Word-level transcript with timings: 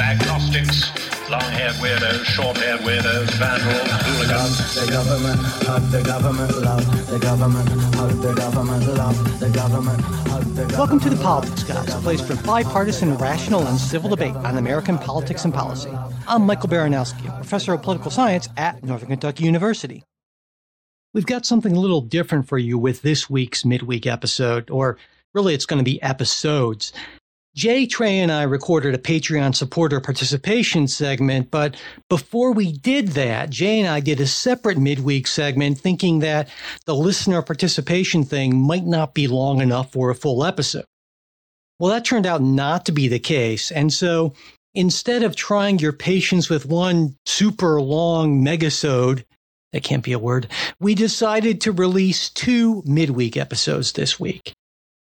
agnostics, 0.00 0.90
long-haired 1.28 1.74
weirdos, 1.76 2.24
short-haired 2.24 2.80
weirdos, 2.80 3.30
vandals, 3.34 3.90
hooligans. 4.04 4.74
The 4.74 4.90
government, 4.90 5.40
hug 5.66 5.82
the 5.90 6.02
government, 6.02 6.56
love 6.62 7.10
the 7.10 7.18
government, 7.18 7.68
hug 7.94 8.10
the 8.22 8.34
government, 8.34 8.86
love 8.86 9.40
the 9.40 9.50
government, 9.50 10.00
hug 10.00 10.44
the 10.44 10.64
government. 10.64 10.72
Welcome 10.72 11.00
to 11.00 11.10
the 11.10 11.22
Politics 11.22 11.64
Guys, 11.64 11.94
a 11.94 11.98
place 11.98 12.20
for 12.20 12.36
bipartisan, 12.46 13.16
rational, 13.16 13.66
and 13.66 13.78
civil 13.78 14.10
debate 14.10 14.36
on 14.36 14.56
American 14.56 14.98
politics 14.98 15.44
and 15.44 15.52
policy. 15.52 15.90
I'm 16.26 16.42
Michael 16.42 16.68
Baranowski, 16.68 17.34
professor 17.36 17.72
of 17.72 17.82
political 17.82 18.10
science 18.10 18.48
at 18.56 18.84
Northern 18.84 19.08
Kentucky 19.08 19.44
University. 19.44 20.04
We've 21.14 21.26
got 21.26 21.46
something 21.46 21.74
a 21.74 21.80
little 21.80 22.02
different 22.02 22.48
for 22.48 22.58
you 22.58 22.78
with 22.78 23.02
this 23.02 23.28
week's 23.30 23.64
midweek 23.64 24.06
episode, 24.06 24.70
or 24.70 24.98
really 25.34 25.54
it's 25.54 25.66
going 25.66 25.78
to 25.78 25.84
be 25.84 26.00
episodes. 26.02 26.92
Jay 27.58 27.86
Trey 27.86 28.20
and 28.20 28.30
I 28.30 28.44
recorded 28.44 28.94
a 28.94 28.98
Patreon 28.98 29.52
supporter 29.52 30.00
participation 30.00 30.86
segment, 30.86 31.50
but 31.50 31.74
before 32.08 32.52
we 32.52 32.70
did 32.70 33.08
that, 33.08 33.50
Jay 33.50 33.80
and 33.80 33.88
I 33.88 33.98
did 33.98 34.20
a 34.20 34.28
separate 34.28 34.78
midweek 34.78 35.26
segment 35.26 35.76
thinking 35.76 36.20
that 36.20 36.48
the 36.84 36.94
listener 36.94 37.42
participation 37.42 38.22
thing 38.22 38.54
might 38.54 38.86
not 38.86 39.12
be 39.12 39.26
long 39.26 39.60
enough 39.60 39.90
for 39.90 40.08
a 40.08 40.14
full 40.14 40.44
episode. 40.44 40.84
Well, 41.80 41.90
that 41.90 42.04
turned 42.04 42.26
out 42.26 42.42
not 42.42 42.86
to 42.86 42.92
be 42.92 43.08
the 43.08 43.18
case. 43.18 43.72
And 43.72 43.92
so 43.92 44.34
instead 44.72 45.24
of 45.24 45.34
trying 45.34 45.80
your 45.80 45.92
patience 45.92 46.48
with 46.48 46.64
one 46.64 47.16
super 47.26 47.82
long 47.82 48.40
megasode, 48.40 49.24
that 49.72 49.82
can't 49.82 50.04
be 50.04 50.12
a 50.12 50.18
word, 50.20 50.46
we 50.78 50.94
decided 50.94 51.60
to 51.62 51.72
release 51.72 52.30
two 52.30 52.84
midweek 52.86 53.36
episodes 53.36 53.90
this 53.90 54.20
week. 54.20 54.54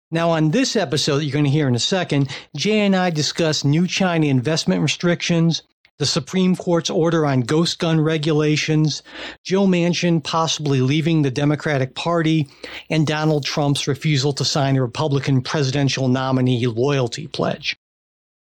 Now, 0.10 0.30
on 0.30 0.52
this 0.52 0.78
episode 0.78 1.18
you're 1.18 1.34
going 1.34 1.44
to 1.44 1.52
hear 1.52 1.68
in 1.68 1.76
a 1.76 1.80
second, 1.80 2.30
Jay 2.56 2.80
and 2.80 2.96
I 2.96 3.10
discuss 3.10 3.66
new 3.66 3.86
China 3.86 4.28
investment 4.28 4.82
restrictions, 4.82 5.64
the 6.00 6.06
Supreme 6.06 6.56
Court's 6.56 6.90
order 6.90 7.26
on 7.26 7.41
ghost 7.41 7.80
gun 7.80 7.99
regulations, 7.99 9.04
Joe 9.44 9.66
Manchin 9.66 10.24
possibly 10.24 10.80
leaving 10.80 11.24
the 11.24 11.32
Democratic 11.32 11.94
Party, 11.94 12.48
and 12.90 13.05
Donald 13.05 13.44
Trump's 13.44 13.86
refusal 13.86 14.32
to 14.34 14.46
sign 14.46 14.77
a 14.77 14.82
Republican 14.82 15.41
presidential 15.41 16.08
nominee 16.08 16.68
loyalty 16.68 17.27
pledge. 17.27 17.76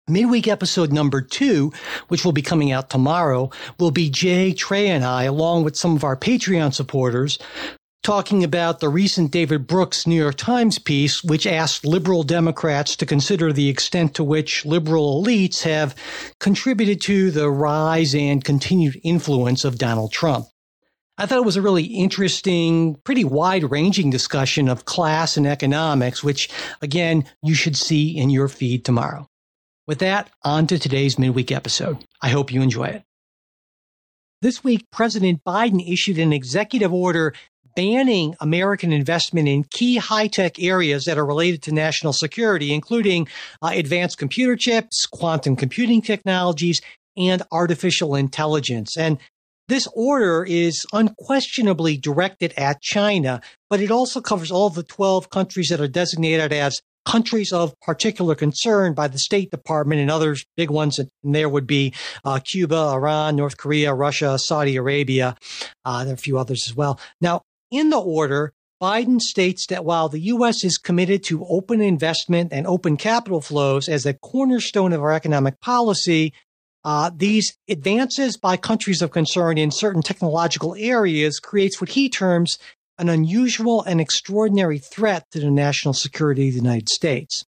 Midweek 0.08 0.48
episode 0.48 0.92
number 0.92 1.22
two, 1.22 1.72
which 2.10 2.26
will 2.26 2.32
be 2.32 2.42
coming 2.42 2.72
out 2.72 2.90
tomorrow, 2.90 3.50
will 3.80 3.92
be 3.92 4.10
Jay, 4.10 4.54
Trey, 4.54 4.90
and 4.90 5.04
I, 5.04 5.24
along 5.24 5.64
with 5.64 5.76
some 5.76 5.96
of 5.96 6.04
our 6.04 6.18
Patreon 6.18 6.74
supporters, 6.74 7.40
talking 8.04 8.44
about 8.44 8.80
the 8.80 8.90
recent 8.90 9.32
David 9.32 9.68
Brooks 9.68 10.08
New 10.08 10.16
York 10.16 10.36
Times 10.36 10.80
piece, 10.80 11.24
which 11.24 11.46
asked 11.46 11.86
liberal 11.86 12.24
Democrats 12.24 12.96
to 12.96 13.06
consider 13.06 13.52
the 13.52 13.70
extent 13.70 14.16
to 14.16 14.24
which 14.24 14.66
liberal 14.66 15.24
elites 15.24 15.64
have 15.64 15.96
contributed 16.40 17.02
to 17.02 17.32
the 17.32 17.50
rise 17.50 18.16
and 18.16 18.44
continued 18.44 19.00
influence 19.04 19.66
of 19.66 19.78
Donald 19.78 20.12
Trump. 20.12 20.48
I 21.18 21.26
thought 21.26 21.40
it 21.40 21.46
was 21.46 21.58
a 21.58 21.62
really 21.62 21.84
interesting, 21.84 22.96
pretty 23.04 23.26
wide 23.26 23.70
ranging 23.70 24.10
discussion 24.10 24.70
of 24.70 24.86
class 24.86 25.36
and 25.36 25.46
economics, 25.46 26.24
which 26.24 26.50
again, 26.82 27.26
you 27.44 27.54
should 27.54 27.76
see 27.76 28.18
in 28.18 28.30
your 28.30 28.48
feed 28.48 28.86
tomorrow. 28.86 29.28
With 29.86 30.00
that, 30.00 30.30
on 30.44 30.68
to 30.68 30.80
today's 30.80 31.20
midweek 31.20 31.52
episode. 31.52 32.06
I 32.22 32.30
hope 32.30 32.54
you 32.54 32.62
enjoy 32.62 32.86
it. 32.86 33.04
This 34.42 34.64
week, 34.64 34.86
President 34.92 35.44
Biden 35.44 35.86
issued 35.92 36.18
an 36.18 36.32
executive 36.32 36.94
order 36.94 37.34
banning 37.80 38.36
American 38.42 38.92
investment 38.92 39.48
in 39.48 39.64
key 39.64 39.96
high 39.96 40.28
tech 40.28 40.62
areas 40.62 41.06
that 41.06 41.18
are 41.18 41.26
related 41.26 41.62
to 41.62 41.72
national 41.72 42.12
security, 42.12 42.74
including 42.74 43.26
uh, 43.62 43.72
advanced 43.74 44.18
computer 44.18 44.58
chips, 44.58 45.06
quantum 45.06 45.56
computing 45.56 46.02
technologies, 46.02 46.82
and 47.16 47.42
artificial 47.54 48.16
intelligence. 48.16 48.98
And 48.98 49.18
this 49.70 49.88
order 49.94 50.44
is 50.44 50.86
unquestionably 50.92 51.96
directed 51.96 52.54
at 52.58 52.82
China, 52.82 53.40
but 53.70 53.80
it 53.80 53.92
also 53.92 54.20
covers 54.20 54.52
all 54.52 54.70
the 54.70 54.84
12 54.84 55.30
countries 55.30 55.70
that 55.70 55.80
are 55.80 55.88
designated 55.88 56.52
as 56.52 56.82
countries 57.06 57.54
of 57.54 57.74
particular 57.80 58.36
concern 58.36 58.94
by 58.94 59.08
the 59.08 59.20
State 59.20 59.52
Department 59.52 60.02
and 60.02 60.12
others, 60.12 60.44
big 60.58 60.70
ones. 60.70 61.00
And 61.00 61.10
there 61.24 61.48
would 61.48 61.66
be 61.66 61.94
uh, 62.26 62.40
Cuba, 62.44 62.76
Iran, 62.76 63.38
North 63.38 63.56
Korea, 63.56 63.94
Russia, 63.94 64.38
Saudi 64.38 64.76
Arabia. 64.76 65.38
Uh, 65.86 66.04
there 66.04 66.12
are 66.12 66.16
a 66.16 66.18
few 66.18 66.38
others 66.38 66.66
as 66.68 66.76
well. 66.76 67.00
Now, 67.22 67.44
in 67.72 67.90
the 67.90 68.00
order, 68.00 68.54
Biden 68.82 69.20
states 69.20 69.68
that 69.68 69.84
while 69.84 70.08
the 70.08 70.22
U.S. 70.22 70.64
is 70.64 70.78
committed 70.78 71.24
to 71.26 71.46
open 71.46 71.82
investment 71.82 72.54
and 72.54 72.66
open 72.66 72.96
capital 72.96 73.42
flows 73.42 73.90
as 73.90 74.06
a 74.06 74.14
cornerstone 74.14 74.94
of 74.94 75.02
our 75.02 75.12
economic 75.12 75.60
policy, 75.60 76.34
uh, 76.86 77.12
these 77.14 77.58
advances 77.68 78.38
by 78.38 78.56
countries 78.56 79.02
of 79.02 79.12
concern 79.12 79.58
in 79.58 79.70
certain 79.70 80.02
technological 80.02 80.76
areas 80.78 81.40
creates 81.40 81.82
what 81.82 81.90
he 81.90 82.10
terms 82.10 82.58
an 82.98 83.10
unusual 83.10 83.82
and 83.84 84.02
extraordinary 84.02 84.78
threat 84.78 85.26
to 85.32 85.40
the 85.40 85.50
national 85.50 85.94
security 85.94 86.50
of 86.50 86.54
the 86.54 86.60
United 86.60 86.90
States. 86.90 87.46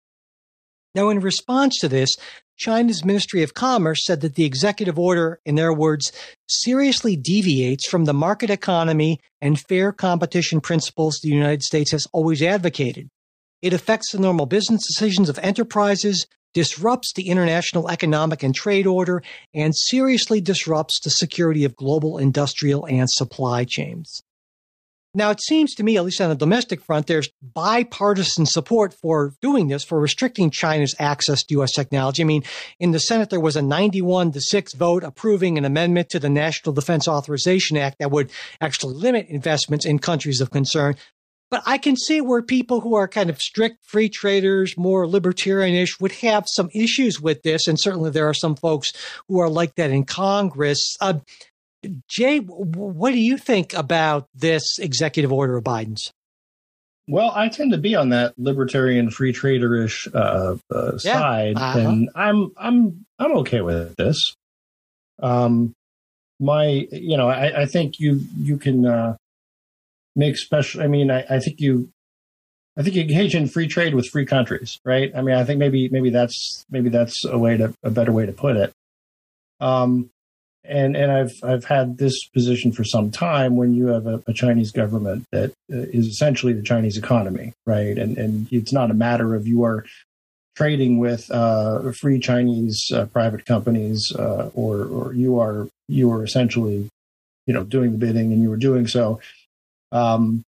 Now, 0.94 1.10
in 1.10 1.20
response 1.20 1.78
to 1.80 1.88
this, 1.88 2.16
China's 2.56 3.04
Ministry 3.04 3.42
of 3.42 3.54
Commerce 3.54 4.04
said 4.04 4.20
that 4.20 4.34
the 4.34 4.44
executive 4.44 4.98
order, 4.98 5.40
in 5.44 5.54
their 5.54 5.72
words, 5.72 6.12
seriously 6.48 7.16
deviates 7.16 7.88
from 7.88 8.04
the 8.04 8.14
market 8.14 8.50
economy 8.50 9.20
and 9.40 9.58
fair 9.58 9.92
competition 9.92 10.60
principles 10.60 11.18
the 11.22 11.28
United 11.28 11.62
States 11.62 11.92
has 11.92 12.06
always 12.12 12.42
advocated. 12.42 13.08
It 13.62 13.72
affects 13.72 14.12
the 14.12 14.18
normal 14.18 14.46
business 14.46 14.86
decisions 14.86 15.28
of 15.28 15.38
enterprises, 15.38 16.26
disrupts 16.52 17.12
the 17.14 17.28
international 17.28 17.88
economic 17.88 18.42
and 18.42 18.54
trade 18.54 18.86
order, 18.86 19.22
and 19.54 19.74
seriously 19.74 20.40
disrupts 20.40 21.00
the 21.00 21.10
security 21.10 21.64
of 21.64 21.76
global 21.76 22.18
industrial 22.18 22.84
and 22.86 23.08
supply 23.10 23.64
chains. 23.64 24.22
Now, 25.14 25.30
it 25.30 25.42
seems 25.42 25.74
to 25.74 25.82
me, 25.82 25.98
at 25.98 26.04
least 26.04 26.22
on 26.22 26.30
the 26.30 26.34
domestic 26.34 26.80
front, 26.80 27.06
there's 27.06 27.28
bipartisan 27.42 28.46
support 28.46 28.94
for 28.94 29.34
doing 29.42 29.68
this, 29.68 29.84
for 29.84 30.00
restricting 30.00 30.50
China's 30.50 30.94
access 30.98 31.42
to 31.44 31.54
U.S. 31.56 31.72
technology. 31.72 32.22
I 32.22 32.26
mean, 32.26 32.44
in 32.80 32.92
the 32.92 32.98
Senate, 32.98 33.28
there 33.28 33.38
was 33.38 33.54
a 33.54 33.60
91 33.60 34.32
to 34.32 34.40
6 34.40 34.72
vote 34.72 35.04
approving 35.04 35.58
an 35.58 35.66
amendment 35.66 36.08
to 36.10 36.18
the 36.18 36.30
National 36.30 36.72
Defense 36.72 37.06
Authorization 37.06 37.76
Act 37.76 37.98
that 37.98 38.10
would 38.10 38.30
actually 38.62 38.94
limit 38.94 39.26
investments 39.28 39.84
in 39.84 39.98
countries 39.98 40.40
of 40.40 40.50
concern. 40.50 40.96
But 41.50 41.62
I 41.66 41.76
can 41.76 41.98
see 41.98 42.22
where 42.22 42.40
people 42.40 42.80
who 42.80 42.94
are 42.94 43.06
kind 43.06 43.28
of 43.28 43.38
strict 43.38 43.84
free 43.84 44.08
traders, 44.08 44.78
more 44.78 45.06
libertarianish, 45.06 46.00
would 46.00 46.12
have 46.12 46.46
some 46.48 46.70
issues 46.72 47.20
with 47.20 47.42
this. 47.42 47.68
And 47.68 47.78
certainly 47.78 48.08
there 48.08 48.26
are 48.26 48.32
some 48.32 48.56
folks 48.56 48.94
who 49.28 49.38
are 49.40 49.50
like 49.50 49.74
that 49.74 49.90
in 49.90 50.06
Congress. 50.06 50.96
Uh, 51.02 51.18
Jay, 52.08 52.38
what 52.38 53.10
do 53.10 53.18
you 53.18 53.36
think 53.36 53.74
about 53.74 54.28
this 54.34 54.78
executive 54.78 55.32
order 55.32 55.56
of 55.56 55.64
Biden's? 55.64 56.12
Well, 57.08 57.32
I 57.34 57.48
tend 57.48 57.72
to 57.72 57.78
be 57.78 57.96
on 57.96 58.10
that 58.10 58.34
libertarian 58.38 59.10
free 59.10 59.32
traderish 59.32 60.08
uh, 60.14 60.56
uh, 60.72 60.98
yeah. 61.04 61.12
side, 61.12 61.56
uh-huh. 61.56 61.78
and 61.78 62.10
I'm 62.14 62.52
I'm 62.56 63.04
I'm 63.18 63.32
okay 63.38 63.60
with 63.60 63.96
this. 63.96 64.36
Um, 65.20 65.74
my 66.38 66.86
you 66.92 67.16
know 67.16 67.28
I, 67.28 67.62
I 67.62 67.66
think 67.66 67.98
you 67.98 68.24
you 68.38 68.56
can 68.56 68.86
uh, 68.86 69.16
make 70.14 70.36
special. 70.36 70.82
I 70.82 70.86
mean, 70.86 71.10
I, 71.10 71.24
I 71.28 71.38
think 71.40 71.60
you 71.60 71.90
I 72.76 72.82
think 72.82 72.94
you 72.94 73.02
engage 73.02 73.34
in 73.34 73.48
free 73.48 73.66
trade 73.66 73.94
with 73.94 74.08
free 74.08 74.24
countries, 74.24 74.78
right? 74.84 75.12
I 75.14 75.22
mean, 75.22 75.34
I 75.34 75.44
think 75.44 75.58
maybe 75.58 75.88
maybe 75.88 76.10
that's 76.10 76.64
maybe 76.70 76.88
that's 76.88 77.24
a 77.24 77.36
way 77.36 77.56
to 77.56 77.74
a 77.82 77.90
better 77.90 78.12
way 78.12 78.26
to 78.26 78.32
put 78.32 78.56
it. 78.56 78.72
Um, 79.60 80.10
and 80.64 80.96
and 80.96 81.10
I've 81.10 81.32
I've 81.42 81.64
had 81.64 81.98
this 81.98 82.28
position 82.28 82.72
for 82.72 82.84
some 82.84 83.10
time. 83.10 83.56
When 83.56 83.74
you 83.74 83.88
have 83.88 84.06
a, 84.06 84.22
a 84.26 84.32
Chinese 84.32 84.70
government 84.70 85.24
that 85.32 85.50
uh, 85.72 85.76
is 85.92 86.06
essentially 86.06 86.52
the 86.52 86.62
Chinese 86.62 86.96
economy, 86.96 87.52
right? 87.66 87.98
And 87.98 88.16
and 88.16 88.48
it's 88.52 88.72
not 88.72 88.90
a 88.90 88.94
matter 88.94 89.34
of 89.34 89.46
you 89.46 89.64
are 89.64 89.84
trading 90.56 90.98
with 90.98 91.30
uh, 91.30 91.90
free 91.92 92.18
Chinese 92.18 92.90
uh, 92.94 93.06
private 93.06 93.44
companies, 93.44 94.12
uh, 94.16 94.50
or 94.54 94.84
or 94.84 95.12
you 95.14 95.38
are 95.38 95.68
you 95.88 96.12
are 96.12 96.22
essentially, 96.22 96.88
you 97.46 97.54
know, 97.54 97.64
doing 97.64 97.92
the 97.92 97.98
bidding, 97.98 98.32
and 98.32 98.42
you 98.42 98.52
are 98.52 98.56
doing 98.56 98.86
so. 98.86 99.20
Um, 99.90 100.42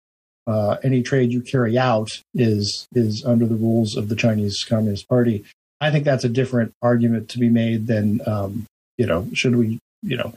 uh, 0.47 0.77
any 0.83 1.03
trade 1.03 1.33
you 1.33 1.41
carry 1.41 1.79
out 1.79 2.11
is 2.35 2.87
is 2.95 3.25
under 3.25 3.47
the 3.47 3.57
rules 3.57 3.97
of 3.97 4.09
the 4.09 4.17
Chinese 4.17 4.65
Communist 4.69 5.09
Party. 5.09 5.45
I 5.81 5.91
think 5.91 6.05
that's 6.05 6.25
a 6.25 6.29
different 6.29 6.73
argument 6.83 7.29
to 7.31 7.39
be 7.39 7.49
made 7.49 7.87
than 7.87 8.21
um, 8.27 8.67
you 8.97 9.07
know 9.07 9.29
should 9.33 9.57
we 9.57 9.81
you 10.05 10.17
know 10.17 10.35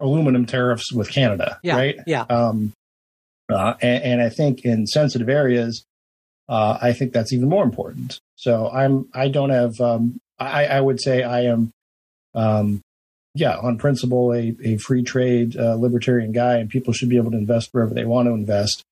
aluminum 0.00 0.46
tariffs 0.46 0.92
with 0.92 1.10
Canada, 1.10 1.58
yeah, 1.62 1.76
right? 1.76 1.96
Yeah. 2.06 2.22
Um, 2.22 2.72
uh, 3.52 3.74
and, 3.82 4.04
and, 4.04 4.22
I 4.22 4.28
think 4.28 4.64
in 4.64 4.86
sensitive 4.86 5.28
areas, 5.28 5.84
uh, 6.48 6.78
I 6.80 6.92
think 6.92 7.12
that's 7.12 7.32
even 7.32 7.48
more 7.48 7.64
important. 7.64 8.20
So 8.36 8.70
I'm 8.70 9.08
I 9.12 9.28
don't 9.28 9.50
have 9.50 9.80
um, 9.80 10.18
I, 10.38 10.66
I 10.66 10.80
would 10.80 11.00
say 11.00 11.22
I 11.22 11.42
am 11.42 11.70
um, 12.34 12.80
yeah 13.34 13.56
on 13.56 13.78
principle 13.78 14.32
a, 14.32 14.54
a 14.64 14.76
free 14.78 15.02
trade 15.02 15.56
uh, 15.56 15.74
libertarian 15.74 16.32
guy, 16.32 16.58
and 16.58 16.70
people 16.70 16.92
should 16.92 17.08
be 17.08 17.16
able 17.16 17.32
to 17.32 17.36
invest 17.36 17.68
wherever 17.72 17.92
they 17.92 18.04
want 18.04 18.28
to 18.28 18.32
invest. 18.32 18.82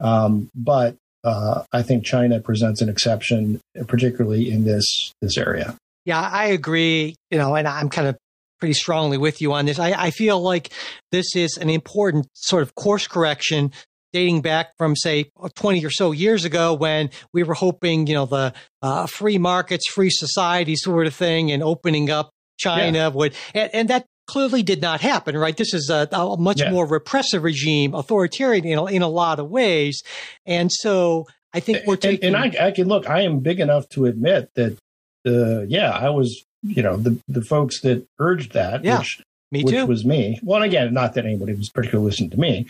Um, 0.00 0.48
but 0.54 0.96
uh, 1.24 1.64
I 1.72 1.82
think 1.82 2.04
China 2.04 2.40
presents 2.40 2.80
an 2.80 2.88
exception, 2.88 3.60
particularly 3.86 4.50
in 4.50 4.64
this 4.64 5.12
this 5.20 5.36
area. 5.36 5.76
Yeah, 6.04 6.20
I 6.20 6.46
agree. 6.46 7.14
You 7.30 7.38
know, 7.38 7.54
and 7.54 7.68
I'm 7.68 7.90
kind 7.90 8.08
of 8.08 8.16
pretty 8.58 8.74
strongly 8.74 9.18
with 9.18 9.40
you 9.40 9.52
on 9.52 9.66
this. 9.66 9.78
I, 9.78 9.92
I 9.92 10.10
feel 10.10 10.40
like 10.40 10.70
this 11.12 11.34
is 11.36 11.56
an 11.56 11.70
important 11.70 12.28
sort 12.34 12.62
of 12.62 12.74
course 12.74 13.06
correction 13.06 13.72
dating 14.12 14.40
back 14.40 14.76
from 14.78 14.96
say 14.96 15.30
20 15.54 15.84
or 15.84 15.90
so 15.90 16.12
years 16.12 16.44
ago 16.44 16.74
when 16.74 17.10
we 17.32 17.42
were 17.42 17.54
hoping, 17.54 18.06
you 18.06 18.14
know, 18.14 18.26
the 18.26 18.52
uh, 18.82 19.06
free 19.06 19.38
markets, 19.38 19.88
free 19.90 20.10
society 20.10 20.76
sort 20.76 21.06
of 21.06 21.14
thing 21.14 21.52
and 21.52 21.62
opening 21.62 22.10
up 22.10 22.30
China 22.58 22.98
yeah. 22.98 23.08
would, 23.08 23.34
and, 23.54 23.70
and, 23.74 23.88
that 23.90 24.06
clearly 24.26 24.62
did 24.62 24.82
not 24.82 25.00
happen, 25.00 25.36
right? 25.36 25.56
This 25.56 25.72
is 25.72 25.90
a, 25.90 26.08
a 26.12 26.36
much 26.36 26.60
yeah. 26.60 26.70
more 26.70 26.86
repressive 26.86 27.42
regime, 27.42 27.94
authoritarian 27.94 28.64
in 28.64 28.78
a, 28.78 28.84
in 28.86 29.02
a 29.02 29.08
lot 29.08 29.38
of 29.38 29.48
ways. 29.48 30.02
And 30.44 30.70
so 30.72 31.26
I 31.54 31.60
think 31.60 31.86
we're 31.86 31.96
taking. 31.96 32.34
And, 32.34 32.44
and 32.44 32.56
I, 32.58 32.66
I 32.66 32.70
can 32.72 32.88
look, 32.88 33.08
I 33.08 33.22
am 33.22 33.40
big 33.40 33.60
enough 33.60 33.88
to 33.90 34.06
admit 34.06 34.50
that, 34.54 34.78
uh, 35.26 35.62
yeah, 35.68 35.90
I 35.90 36.10
was, 36.10 36.44
you 36.62 36.82
know, 36.82 36.96
the, 36.96 37.20
the 37.28 37.42
folks 37.42 37.80
that 37.80 38.06
urged 38.18 38.52
that, 38.52 38.84
yeah. 38.84 38.98
which, 38.98 39.22
me 39.50 39.64
which 39.64 39.74
too. 39.74 39.86
was 39.86 40.04
me. 40.04 40.38
Well, 40.42 40.62
again, 40.62 40.92
not 40.92 41.14
that 41.14 41.24
anybody 41.24 41.54
was 41.54 41.70
particularly 41.70 42.10
listening 42.10 42.30
to 42.30 42.40
me. 42.40 42.66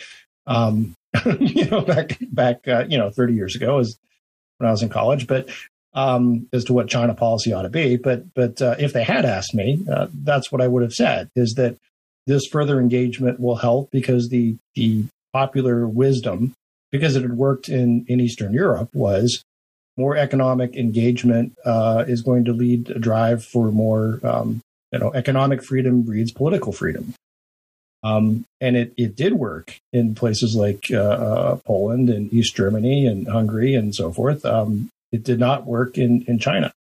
Um, 0.46 0.94
you 1.40 1.64
know, 1.66 1.80
back 1.80 2.18
back 2.30 2.68
uh, 2.68 2.84
you 2.88 2.98
know 2.98 3.10
30 3.10 3.34
years 3.34 3.56
ago, 3.56 3.78
as 3.78 3.98
when 4.58 4.68
I 4.68 4.70
was 4.70 4.82
in 4.82 4.88
college, 4.88 5.26
but 5.26 5.48
um, 5.94 6.46
as 6.52 6.64
to 6.64 6.72
what 6.72 6.88
China 6.88 7.14
policy 7.14 7.52
ought 7.52 7.62
to 7.62 7.70
be. 7.70 7.96
But 7.96 8.34
but 8.34 8.60
uh, 8.60 8.76
if 8.78 8.92
they 8.92 9.04
had 9.04 9.24
asked 9.24 9.54
me, 9.54 9.84
uh, 9.90 10.08
that's 10.12 10.52
what 10.52 10.60
I 10.60 10.68
would 10.68 10.82
have 10.82 10.92
said: 10.92 11.30
is 11.34 11.54
that 11.54 11.76
this 12.26 12.46
further 12.46 12.78
engagement 12.78 13.40
will 13.40 13.56
help 13.56 13.90
because 13.90 14.28
the 14.28 14.56
the 14.74 15.04
popular 15.32 15.86
wisdom, 15.86 16.54
because 16.92 17.16
it 17.16 17.22
had 17.22 17.36
worked 17.36 17.68
in 17.68 18.04
in 18.06 18.20
Eastern 18.20 18.52
Europe, 18.52 18.90
was 18.92 19.42
more 19.98 20.16
economic 20.16 20.76
engagement 20.76 21.54
uh, 21.64 22.04
is 22.08 22.22
going 22.22 22.44
to 22.46 22.52
lead 22.52 22.88
a 22.90 22.98
drive 22.98 23.44
for 23.44 23.70
more 23.70 24.20
um, 24.22 24.62
you 24.92 24.98
know 24.98 25.12
economic 25.12 25.62
freedom 25.62 26.02
breeds 26.02 26.32
political 26.32 26.72
freedom 26.72 27.14
um, 28.02 28.44
and 28.60 28.76
it, 28.76 28.92
it 28.96 29.16
did 29.16 29.34
work 29.34 29.78
in 29.92 30.14
places 30.14 30.54
like 30.54 30.84
uh, 30.90 30.96
uh, 30.96 31.56
Poland 31.56 32.08
and 32.08 32.32
East 32.32 32.54
Germany 32.54 33.06
and 33.06 33.26
Hungary 33.26 33.74
and 33.74 33.94
so 33.94 34.12
forth. 34.12 34.44
Um, 34.44 34.90
it 35.10 35.24
did 35.24 35.38
not 35.38 35.66
work 35.66 35.98
in, 35.98 36.22
in 36.28 36.38
China. 36.38 36.72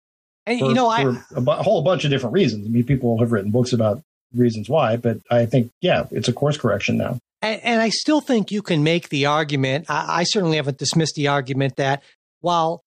And, 0.46 0.60
for, 0.60 0.66
you 0.66 0.74
know, 0.74 0.90
for 0.90 1.24
a 1.36 1.62
whole 1.62 1.82
bunch 1.82 2.04
of 2.04 2.10
different 2.10 2.34
reasons. 2.34 2.66
I 2.66 2.70
mean, 2.70 2.84
people 2.84 3.18
have 3.18 3.32
written 3.32 3.50
books 3.50 3.72
about 3.72 4.02
reasons 4.34 4.68
why, 4.68 4.96
but 4.96 5.18
I 5.30 5.46
think, 5.46 5.70
yeah, 5.80 6.06
it's 6.10 6.28
a 6.28 6.32
course 6.32 6.56
correction 6.56 6.96
now. 6.96 7.18
And, 7.42 7.60
and 7.62 7.80
I 7.80 7.88
still 7.90 8.20
think 8.20 8.50
you 8.50 8.62
can 8.62 8.82
make 8.82 9.08
the 9.08 9.26
argument. 9.26 9.86
I, 9.88 10.20
I 10.20 10.24
certainly 10.24 10.56
haven't 10.56 10.78
dismissed 10.78 11.14
the 11.16 11.28
argument 11.28 11.76
that 11.76 12.02
while 12.40 12.82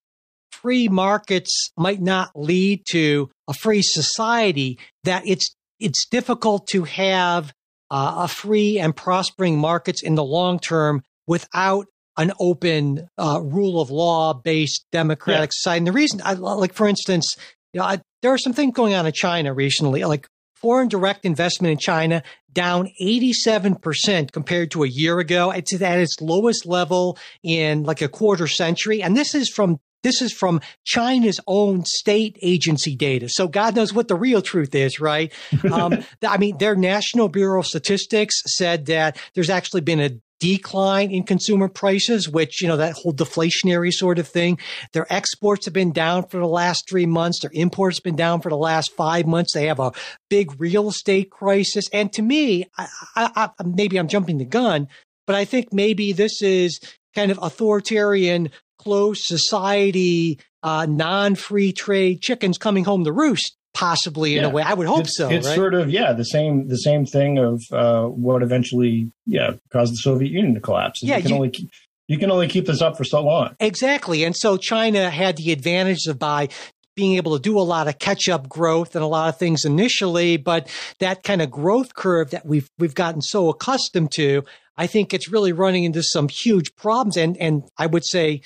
free 0.61 0.87
markets 0.87 1.71
might 1.77 2.01
not 2.01 2.31
lead 2.35 2.83
to 2.91 3.29
a 3.47 3.53
free 3.53 3.81
society, 3.81 4.79
that 5.03 5.23
it's 5.25 5.55
it's 5.79 6.07
difficult 6.07 6.67
to 6.67 6.83
have 6.83 7.53
uh, 7.89 8.13
a 8.19 8.27
free 8.27 8.79
and 8.79 8.95
prospering 8.95 9.57
markets 9.57 10.03
in 10.03 10.15
the 10.15 10.23
long 10.23 10.59
term 10.59 11.03
without 11.27 11.87
an 12.17 12.31
open 12.39 13.07
uh, 13.17 13.39
rule 13.41 13.81
of 13.81 13.89
law 13.89 14.33
based 14.33 14.85
democratic 14.91 15.49
yeah. 15.49 15.51
society. 15.51 15.77
And 15.79 15.87
the 15.87 15.91
reason, 15.91 16.21
I, 16.23 16.33
like 16.33 16.73
for 16.73 16.87
instance, 16.87 17.35
you 17.73 17.79
know, 17.79 17.85
I, 17.85 18.01
there 18.21 18.31
are 18.31 18.37
some 18.37 18.53
things 18.53 18.73
going 18.73 18.93
on 18.93 19.05
in 19.05 19.13
China 19.13 19.53
recently, 19.53 20.03
like 20.03 20.27
foreign 20.55 20.87
direct 20.87 21.25
investment 21.25 21.71
in 21.71 21.77
China 21.77 22.21
down 22.53 22.87
87% 23.01 24.31
compared 24.31 24.71
to 24.71 24.83
a 24.83 24.87
year 24.87 25.19
ago. 25.19 25.51
It's 25.51 25.73
at 25.81 25.99
its 25.99 26.21
lowest 26.21 26.65
level 26.65 27.17
in 27.43 27.83
like 27.83 28.01
a 28.01 28.07
quarter 28.07 28.47
century. 28.47 29.01
And 29.01 29.17
this 29.17 29.33
is 29.33 29.49
from 29.49 29.79
this 30.03 30.21
is 30.21 30.33
from 30.33 30.61
China's 30.85 31.39
own 31.47 31.83
state 31.85 32.37
agency 32.41 32.95
data. 32.95 33.29
So 33.29 33.47
God 33.47 33.75
knows 33.75 33.93
what 33.93 34.07
the 34.07 34.15
real 34.15 34.41
truth 34.41 34.75
is, 34.75 34.99
right? 34.99 35.31
Um, 35.71 36.03
I 36.27 36.37
mean, 36.37 36.57
their 36.57 36.75
National 36.75 37.29
Bureau 37.29 37.59
of 37.59 37.65
Statistics 37.65 38.35
said 38.45 38.87
that 38.87 39.17
there's 39.35 39.49
actually 39.49 39.81
been 39.81 40.01
a 40.01 40.11
decline 40.41 41.11
in 41.11 41.23
consumer 41.23 41.69
prices, 41.69 42.27
which, 42.27 42.61
you 42.61 42.67
know, 42.67 42.77
that 42.77 42.93
whole 42.93 43.13
deflationary 43.13 43.93
sort 43.93 44.19
of 44.19 44.27
thing. 44.27 44.57
Their 44.91 45.05
exports 45.13 45.65
have 45.65 45.73
been 45.73 45.93
down 45.93 46.27
for 46.27 46.39
the 46.39 46.47
last 46.47 46.89
three 46.89 47.05
months. 47.05 47.39
Their 47.39 47.51
imports 47.53 47.99
have 47.99 48.03
been 48.03 48.15
down 48.15 48.41
for 48.41 48.49
the 48.49 48.57
last 48.57 48.91
five 48.97 49.27
months. 49.27 49.53
They 49.53 49.67
have 49.67 49.79
a 49.79 49.93
big 50.29 50.59
real 50.59 50.89
estate 50.89 51.29
crisis. 51.29 51.85
And 51.93 52.11
to 52.13 52.21
me, 52.21 52.65
I, 52.77 52.87
I, 53.15 53.31
I, 53.35 53.63
maybe 53.63 53.97
I'm 53.97 54.07
jumping 54.07 54.39
the 54.39 54.45
gun, 54.45 54.89
but 55.27 55.35
I 55.35 55.45
think 55.45 55.71
maybe 55.71 56.11
this 56.11 56.41
is 56.41 56.79
kind 57.13 57.31
of 57.31 57.39
authoritarian 57.41 58.49
closed 58.83 59.21
society, 59.23 60.39
uh, 60.63 60.85
non-free 60.89 61.73
trade 61.73 62.21
chickens 62.21 62.57
coming 62.57 62.83
home 62.83 63.03
to 63.05 63.11
roost 63.11 63.55
possibly 63.73 64.35
in 64.37 64.43
yeah. 64.43 64.49
a 64.49 64.51
way. 64.51 64.63
I 64.63 64.73
would 64.73 64.87
hope 64.87 65.01
it's, 65.01 65.17
so. 65.17 65.29
It's 65.29 65.47
right? 65.47 65.55
sort 65.55 65.73
of 65.73 65.89
yeah, 65.89 66.13
the 66.13 66.25
same 66.25 66.67
the 66.67 66.77
same 66.77 67.05
thing 67.05 67.37
of 67.37 67.61
uh, 67.71 68.05
what 68.05 68.43
eventually 68.43 69.11
yeah 69.25 69.51
caused 69.71 69.93
the 69.93 69.97
Soviet 69.97 70.31
Union 70.31 70.53
to 70.55 70.59
collapse. 70.59 71.01
Yeah, 71.01 71.17
you 71.17 71.21
can 71.21 71.29
you, 71.29 71.35
only 71.35 71.49
keep, 71.49 71.69
you 72.07 72.17
can 72.17 72.31
only 72.31 72.47
keep 72.47 72.65
this 72.65 72.81
up 72.81 72.97
for 72.97 73.03
so 73.03 73.21
long. 73.21 73.55
Exactly, 73.59 74.23
and 74.23 74.35
so 74.35 74.57
China 74.57 75.09
had 75.09 75.37
the 75.37 75.51
advantage 75.51 76.05
of 76.07 76.19
by 76.19 76.49
being 76.95 77.15
able 77.15 77.37
to 77.37 77.41
do 77.41 77.57
a 77.57 77.61
lot 77.61 77.87
of 77.87 77.97
catch 77.99 78.27
up 78.27 78.49
growth 78.49 78.95
and 78.95 79.03
a 79.03 79.07
lot 79.07 79.29
of 79.29 79.37
things 79.37 79.63
initially, 79.63 80.37
but 80.37 80.67
that 80.99 81.23
kind 81.23 81.41
of 81.41 81.49
growth 81.49 81.95
curve 81.95 82.31
that 82.31 82.45
we've 82.45 82.69
we've 82.77 82.95
gotten 82.95 83.21
so 83.21 83.49
accustomed 83.49 84.11
to, 84.11 84.43
I 84.75 84.87
think 84.87 85.13
it's 85.13 85.31
really 85.31 85.53
running 85.53 85.85
into 85.85 86.03
some 86.03 86.27
huge 86.27 86.75
problems. 86.75 87.15
And 87.17 87.37
and 87.37 87.63
I 87.77 87.87
would 87.87 88.05
say 88.05 88.41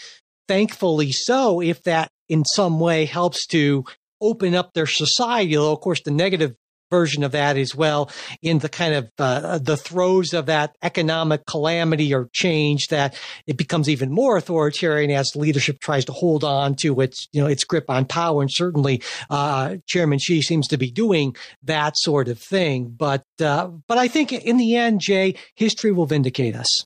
thankfully 0.48 1.12
so, 1.12 1.62
if 1.62 1.84
that 1.84 2.10
in 2.30 2.44
some 2.46 2.80
way 2.80 3.06
helps 3.06 3.46
to 3.48 3.86
open 4.22 4.56
up 4.56 4.74
their 4.74 4.88
society. 4.88 5.58
Although, 5.58 5.74
of 5.74 5.82
course, 5.82 6.02
the 6.02 6.12
negative 6.12 6.56
version 6.92 7.24
of 7.24 7.32
that 7.32 7.58
as 7.58 7.76
well 7.76 8.10
in 8.42 8.60
the 8.60 8.70
kind 8.70 8.94
of 8.94 9.10
uh, 9.18 9.58
the 9.58 9.78
throes 9.78 10.34
of 10.34 10.46
that 10.46 10.76
economic 10.84 11.46
calamity 11.46 12.14
or 12.14 12.30
change 12.32 12.88
that 12.88 13.18
it 13.48 13.58
becomes 13.58 13.90
even 13.90 14.12
more 14.12 14.38
authoritarian 14.38 15.10
as 15.12 15.36
leadership 15.36 15.80
tries 15.80 16.06
to 16.06 16.12
hold 16.12 16.44
on 16.44 16.76
to 16.76 17.02
its 17.02 17.28
you 17.34 17.42
know 17.42 17.48
its 17.48 17.64
grip 17.64 17.90
on 17.90 18.06
power 18.06 18.42
and 18.42 18.52
certainly 18.54 19.02
uh, 19.30 19.76
chairman 19.88 20.20
xi 20.20 20.42
seems 20.42 20.68
to 20.68 20.78
be 20.78 20.92
doing 20.92 21.36
that 21.64 21.98
sort 21.98 22.28
of 22.28 22.38
thing 22.38 22.88
but 22.88 23.24
uh, 23.42 23.68
but 23.88 23.98
i 23.98 24.08
think 24.08 24.32
in 24.32 24.58
the 24.58 24.76
end 24.76 25.02
jay 25.02 25.34
history 25.56 25.92
will 25.92 26.06
vindicate 26.06 26.56
us 26.56 26.86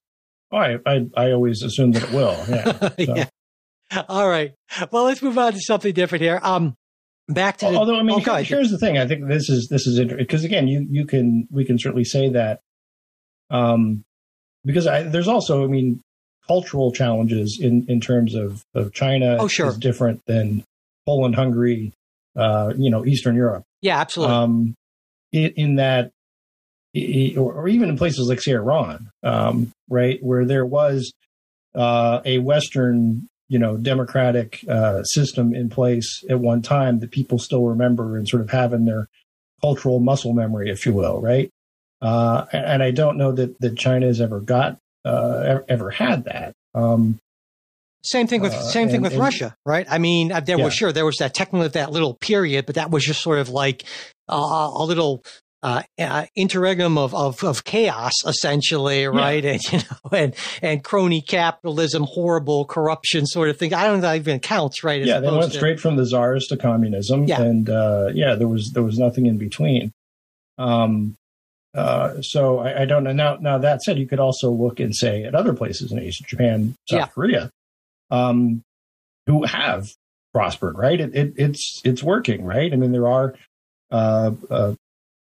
oh, 0.51 0.57
I, 0.57 0.77
I, 0.85 1.05
I 1.17 1.31
always 1.31 1.61
assume 1.61 1.91
that 1.91 2.03
it 2.03 2.11
will 2.11 2.37
yeah, 2.47 2.71
so. 3.05 3.15
yeah. 3.15 3.29
All 4.09 4.27
right. 4.27 4.53
Well, 4.91 5.05
let's 5.05 5.21
move 5.21 5.37
on 5.37 5.53
to 5.53 5.59
something 5.59 5.93
different 5.93 6.21
here. 6.21 6.39
Um, 6.41 6.75
back 7.27 7.57
to 7.57 7.65
the, 7.69 7.75
although 7.75 7.97
I 7.97 8.03
mean, 8.03 8.19
okay. 8.21 8.43
here's 8.43 8.71
the 8.71 8.77
thing. 8.77 8.97
I 8.97 9.07
think 9.07 9.27
this 9.27 9.49
is 9.49 9.67
this 9.67 9.87
is 9.87 9.97
interesting 9.97 10.25
because 10.25 10.43
again, 10.43 10.67
you 10.67 10.85
you 10.89 11.05
can 11.05 11.47
we 11.51 11.65
can 11.65 11.79
certainly 11.79 12.03
say 12.03 12.29
that, 12.29 12.59
um, 13.49 14.03
because 14.65 14.87
I, 14.87 15.03
there's 15.03 15.27
also 15.27 15.63
I 15.63 15.67
mean 15.67 16.01
cultural 16.47 16.91
challenges 16.91 17.59
in 17.61 17.85
in 17.87 18.01
terms 18.01 18.35
of 18.35 18.63
of 18.73 18.93
China. 18.93 19.37
Oh, 19.39 19.47
sure. 19.47 19.67
is 19.67 19.77
different 19.77 20.21
than 20.25 20.63
Poland, 21.05 21.35
Hungary, 21.35 21.93
uh, 22.35 22.73
you 22.77 22.89
know, 22.89 23.05
Eastern 23.05 23.35
Europe. 23.35 23.63
Yeah, 23.81 23.99
absolutely. 23.99 24.35
Um, 24.35 24.75
in, 25.31 25.51
in 25.51 25.75
that, 25.75 26.11
or, 27.37 27.53
or, 27.53 27.67
even 27.67 27.89
in 27.89 27.97
places 27.97 28.27
like 28.27 28.41
say 28.41 28.51
Iran, 28.51 29.09
um, 29.23 29.71
right, 29.89 30.21
where 30.21 30.45
there 30.45 30.65
was 30.65 31.13
uh, 31.75 32.21
a 32.25 32.39
Western 32.39 33.27
you 33.49 33.59
know 33.59 33.75
democratic 33.75 34.63
uh, 34.69 35.03
system 35.03 35.53
in 35.53 35.69
place 35.69 36.23
at 36.29 36.39
one 36.39 36.61
time 36.61 36.99
that 36.99 37.11
people 37.11 37.37
still 37.37 37.65
remember 37.65 38.15
and 38.15 38.27
sort 38.29 38.41
of 38.41 38.49
have 38.51 38.73
in 38.73 38.85
their 38.85 39.09
cultural 39.61 39.99
muscle 39.99 40.33
memory, 40.33 40.69
if 40.69 40.85
you 40.85 40.93
will, 40.93 41.19
right? 41.21 41.49
Uh, 42.01 42.45
and 42.53 42.81
I 42.81 42.91
don't 42.91 43.17
know 43.17 43.33
that 43.33 43.59
that 43.59 43.77
China 43.77 44.05
has 44.05 44.21
ever 44.21 44.39
got 44.39 44.77
uh, 45.03 45.59
ever 45.67 45.89
had 45.89 46.25
that. 46.25 46.53
Um, 46.73 47.19
same 48.03 48.27
thing 48.27 48.41
with 48.41 48.53
uh, 48.53 48.61
same 48.61 48.87
thing 48.87 48.97
and, 48.97 49.03
with 49.03 49.13
and, 49.13 49.21
Russia, 49.21 49.55
right? 49.65 49.85
I 49.89 49.97
mean, 49.97 50.31
uh, 50.31 50.39
there 50.39 50.57
yeah. 50.57 50.63
was 50.63 50.73
sure 50.73 50.93
there 50.93 51.05
was 51.05 51.17
that 51.17 51.33
technically 51.33 51.67
that 51.69 51.91
little 51.91 52.13
period, 52.13 52.65
but 52.65 52.75
that 52.75 52.91
was 52.91 53.03
just 53.03 53.21
sort 53.21 53.39
of 53.39 53.49
like 53.49 53.83
uh, 54.29 54.71
a 54.73 54.85
little 54.85 55.23
uh, 55.61 55.83
uh, 55.97 56.25
interregnum 56.35 56.97
of, 56.97 57.13
of, 57.13 57.43
of 57.43 57.63
chaos, 57.63 58.13
essentially, 58.25 59.05
right? 59.07 59.43
Yeah. 59.43 59.49
And 59.59 59.71
you 59.71 59.79
know, 59.79 60.17
and 60.17 60.35
and 60.61 60.83
crony 60.83 61.21
capitalism, 61.21 62.03
horrible 62.03 62.65
corruption, 62.65 63.25
sort 63.25 63.49
of 63.49 63.57
thing. 63.57 63.73
I 63.73 63.83
don't 63.83 63.97
know 63.97 64.01
that 64.01 64.15
even 64.15 64.39
counts, 64.39 64.83
right? 64.83 65.03
Yeah, 65.03 65.19
they 65.19 65.31
went 65.31 65.51
to, 65.51 65.57
straight 65.57 65.79
from 65.79 65.95
the 65.95 66.05
czars 66.05 66.45
to 66.47 66.57
communism, 66.57 67.25
yeah. 67.25 67.41
and 67.41 67.69
uh, 67.69 68.09
yeah, 68.13 68.35
there 68.35 68.47
was 68.47 68.71
there 68.73 68.83
was 68.83 68.97
nothing 68.97 69.25
in 69.25 69.37
between. 69.37 69.91
Um, 70.57 71.17
uh, 71.73 72.21
so 72.21 72.59
I, 72.59 72.81
I, 72.81 72.85
don't 72.85 73.03
know. 73.03 73.13
Now, 73.13 73.37
now 73.39 73.57
that 73.59 73.81
said, 73.83 73.99
you 73.99 74.07
could 74.07 74.19
also 74.19 74.49
look 74.49 74.79
and 74.79 74.95
say 74.95 75.23
at 75.23 75.35
other 75.35 75.53
places 75.53 75.91
in 75.91 75.99
Asia, 75.99 76.23
Japan, 76.23 76.75
South 76.89 76.99
yeah. 76.99 77.05
Korea, 77.05 77.51
um, 78.09 78.63
who 79.27 79.45
have 79.45 79.89
prospered, 80.33 80.77
right? 80.77 80.99
It, 80.99 81.15
it, 81.15 81.33
it's 81.37 81.81
it's 81.83 82.03
working, 82.03 82.43
right? 82.43 82.71
I 82.71 82.75
mean, 82.75 82.91
there 82.91 83.07
are 83.07 83.35
uh, 83.91 84.31
uh, 84.49 84.75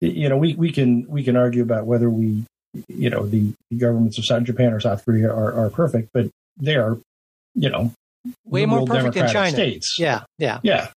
you 0.01 0.29
know, 0.29 0.37
we, 0.37 0.55
we 0.55 0.73
can 0.73 1.07
we 1.09 1.23
can 1.23 1.37
argue 1.37 1.63
about 1.63 1.87
whether 1.87 2.11
we, 2.11 2.45
you 2.89 3.11
know, 3.11 3.27
the, 3.27 3.53
the 3.71 3.77
governments 3.79 4.19
of 4.19 4.25
South 4.27 4.45
Japan 4.45 4.73
or 4.73 4.81
South 4.81 5.05
Korea 5.05 5.31
are, 5.31 5.53
are 5.53 5.71
perfect, 5.71 6.11
but 6.13 6.29
they 6.59 6.77
are, 6.77 6.99
you 7.55 7.71
know, 7.71 7.93
way 8.45 8.67
more 8.67 8.85
perfect 8.87 9.15
than 9.15 9.29
China. 9.31 9.51
States. 9.51 9.97
Yeah, 9.99 10.25
yeah, 10.39 10.61
yeah. 10.63 10.89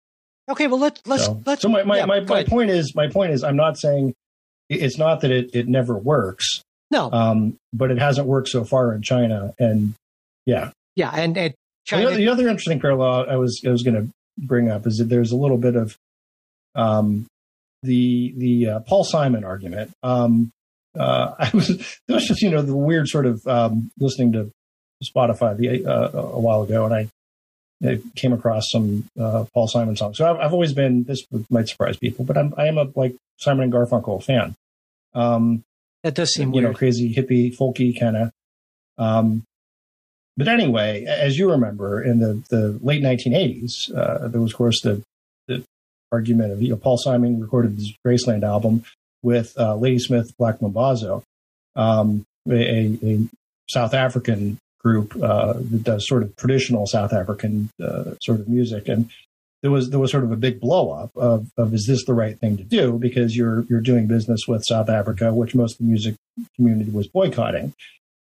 Okay, 0.50 0.66
well 0.66 0.80
let's 0.80 1.00
let's 1.06 1.26
so, 1.26 1.42
let's. 1.46 1.62
So 1.62 1.68
my 1.68 1.82
my, 1.84 1.98
yeah, 1.98 2.06
my, 2.06 2.20
my 2.20 2.44
point 2.44 2.70
is 2.70 2.94
my 2.94 3.08
point 3.08 3.32
is 3.32 3.44
I'm 3.44 3.56
not 3.56 3.78
saying 3.78 4.14
it's 4.68 4.98
not 4.98 5.20
that 5.20 5.30
it 5.30 5.50
it 5.54 5.68
never 5.68 5.96
works. 5.96 6.62
No, 6.90 7.12
um, 7.12 7.56
but 7.72 7.90
it 7.90 7.98
hasn't 7.98 8.26
worked 8.26 8.48
so 8.48 8.64
far 8.64 8.94
in 8.94 9.02
China, 9.02 9.52
and 9.58 9.94
yeah, 10.46 10.70
yeah, 10.96 11.10
and, 11.10 11.36
and 11.36 11.54
China. 11.84 12.02
The 12.02 12.08
other, 12.08 12.16
the 12.16 12.28
other 12.28 12.48
interesting 12.48 12.80
parallel 12.80 13.28
I 13.28 13.36
was 13.36 13.60
I 13.66 13.70
was 13.70 13.82
going 13.82 13.94
to 13.94 14.08
bring 14.38 14.70
up 14.70 14.86
is 14.86 14.96
that 14.96 15.04
there's 15.04 15.32
a 15.32 15.36
little 15.36 15.58
bit 15.58 15.76
of 15.76 15.96
um, 16.74 17.26
the 17.82 18.34
the 18.36 18.68
uh, 18.68 18.80
Paul 18.80 19.04
Simon 19.04 19.44
argument. 19.44 19.92
Um, 20.02 20.52
uh, 20.98 21.34
I 21.38 21.50
was 21.54 21.70
it 21.70 22.12
was 22.12 22.26
just 22.26 22.42
you 22.42 22.50
know 22.50 22.62
the 22.62 22.76
weird 22.76 23.08
sort 23.08 23.26
of 23.26 23.46
um, 23.46 23.90
listening 23.98 24.32
to 24.32 24.50
Spotify 25.04 25.56
the, 25.56 25.86
uh, 25.86 26.10
a 26.12 26.40
while 26.40 26.62
ago, 26.62 26.84
and 26.84 26.94
I, 26.94 27.08
I 27.86 28.00
came 28.16 28.32
across 28.32 28.64
some 28.70 29.08
uh, 29.18 29.44
Paul 29.54 29.68
Simon 29.68 29.96
songs. 29.96 30.18
So 30.18 30.28
I've, 30.28 30.40
I've, 30.40 30.52
always 30.52 30.72
been 30.72 31.04
this 31.04 31.24
might 31.50 31.68
surprise 31.68 31.96
people, 31.96 32.24
but 32.24 32.36
I'm 32.36 32.52
I 32.56 32.66
am 32.66 32.78
a 32.78 32.88
like 32.94 33.14
Simon 33.38 33.64
and 33.64 33.72
Garfunkel 33.72 34.22
fan. 34.22 34.54
Um, 35.14 35.62
that 36.02 36.14
does 36.14 36.32
seem 36.32 36.48
you 36.48 36.60
weird. 36.60 36.72
know 36.72 36.74
crazy 36.74 37.14
hippie 37.14 37.56
folky 37.56 37.98
kind 37.98 38.16
of. 38.16 38.30
Um, 38.98 39.44
but 40.38 40.46
anyway, 40.46 41.04
as 41.04 41.36
you 41.36 41.50
remember, 41.50 42.00
in 42.00 42.20
the, 42.20 42.40
the 42.48 42.78
late 42.80 43.02
1980s, 43.02 43.92
uh, 43.92 44.28
there 44.28 44.40
was, 44.40 44.52
of 44.52 44.56
course, 44.56 44.80
the, 44.82 45.02
the 46.10 46.16
argument 46.16 46.52
of 46.52 46.62
you 46.62 46.70
know, 46.70 46.76
Paul 46.76 46.98
Simon 46.98 47.40
recorded 47.40 47.72
his 47.72 47.92
Graceland 48.06 48.42
album 48.42 48.84
with 49.22 49.58
uh, 49.58 49.74
Ladysmith 49.74 50.36
Black 50.38 50.58
Mambazo, 50.60 51.22
um, 51.76 52.24
a, 52.48 52.98
a, 53.02 53.28
South 53.68 53.92
African 53.92 54.58
group 54.80 55.14
uh, 55.22 55.52
that 55.52 55.82
does 55.84 56.08
sort 56.08 56.22
of 56.22 56.34
traditional 56.36 56.86
South 56.86 57.12
African 57.12 57.68
uh, 57.82 58.14
sort 58.22 58.40
of 58.40 58.48
music, 58.48 58.88
and 58.88 59.10
there 59.60 59.70
was 59.70 59.90
there 59.90 59.98
was 59.98 60.10
sort 60.10 60.24
of 60.24 60.32
a 60.32 60.36
big 60.36 60.58
blow 60.58 60.90
up 60.90 61.10
of, 61.16 61.50
of 61.58 61.74
is 61.74 61.84
this 61.86 62.06
the 62.06 62.14
right 62.14 62.38
thing 62.38 62.56
to 62.56 62.64
do 62.64 62.92
because 62.92 63.36
you're 63.36 63.64
you're 63.68 63.82
doing 63.82 64.06
business 64.06 64.48
with 64.48 64.64
South 64.64 64.88
Africa, 64.88 65.34
which 65.34 65.54
most 65.54 65.72
of 65.72 65.78
the 65.78 65.84
music 65.84 66.14
community 66.56 66.90
was 66.90 67.08
boycotting. 67.08 67.74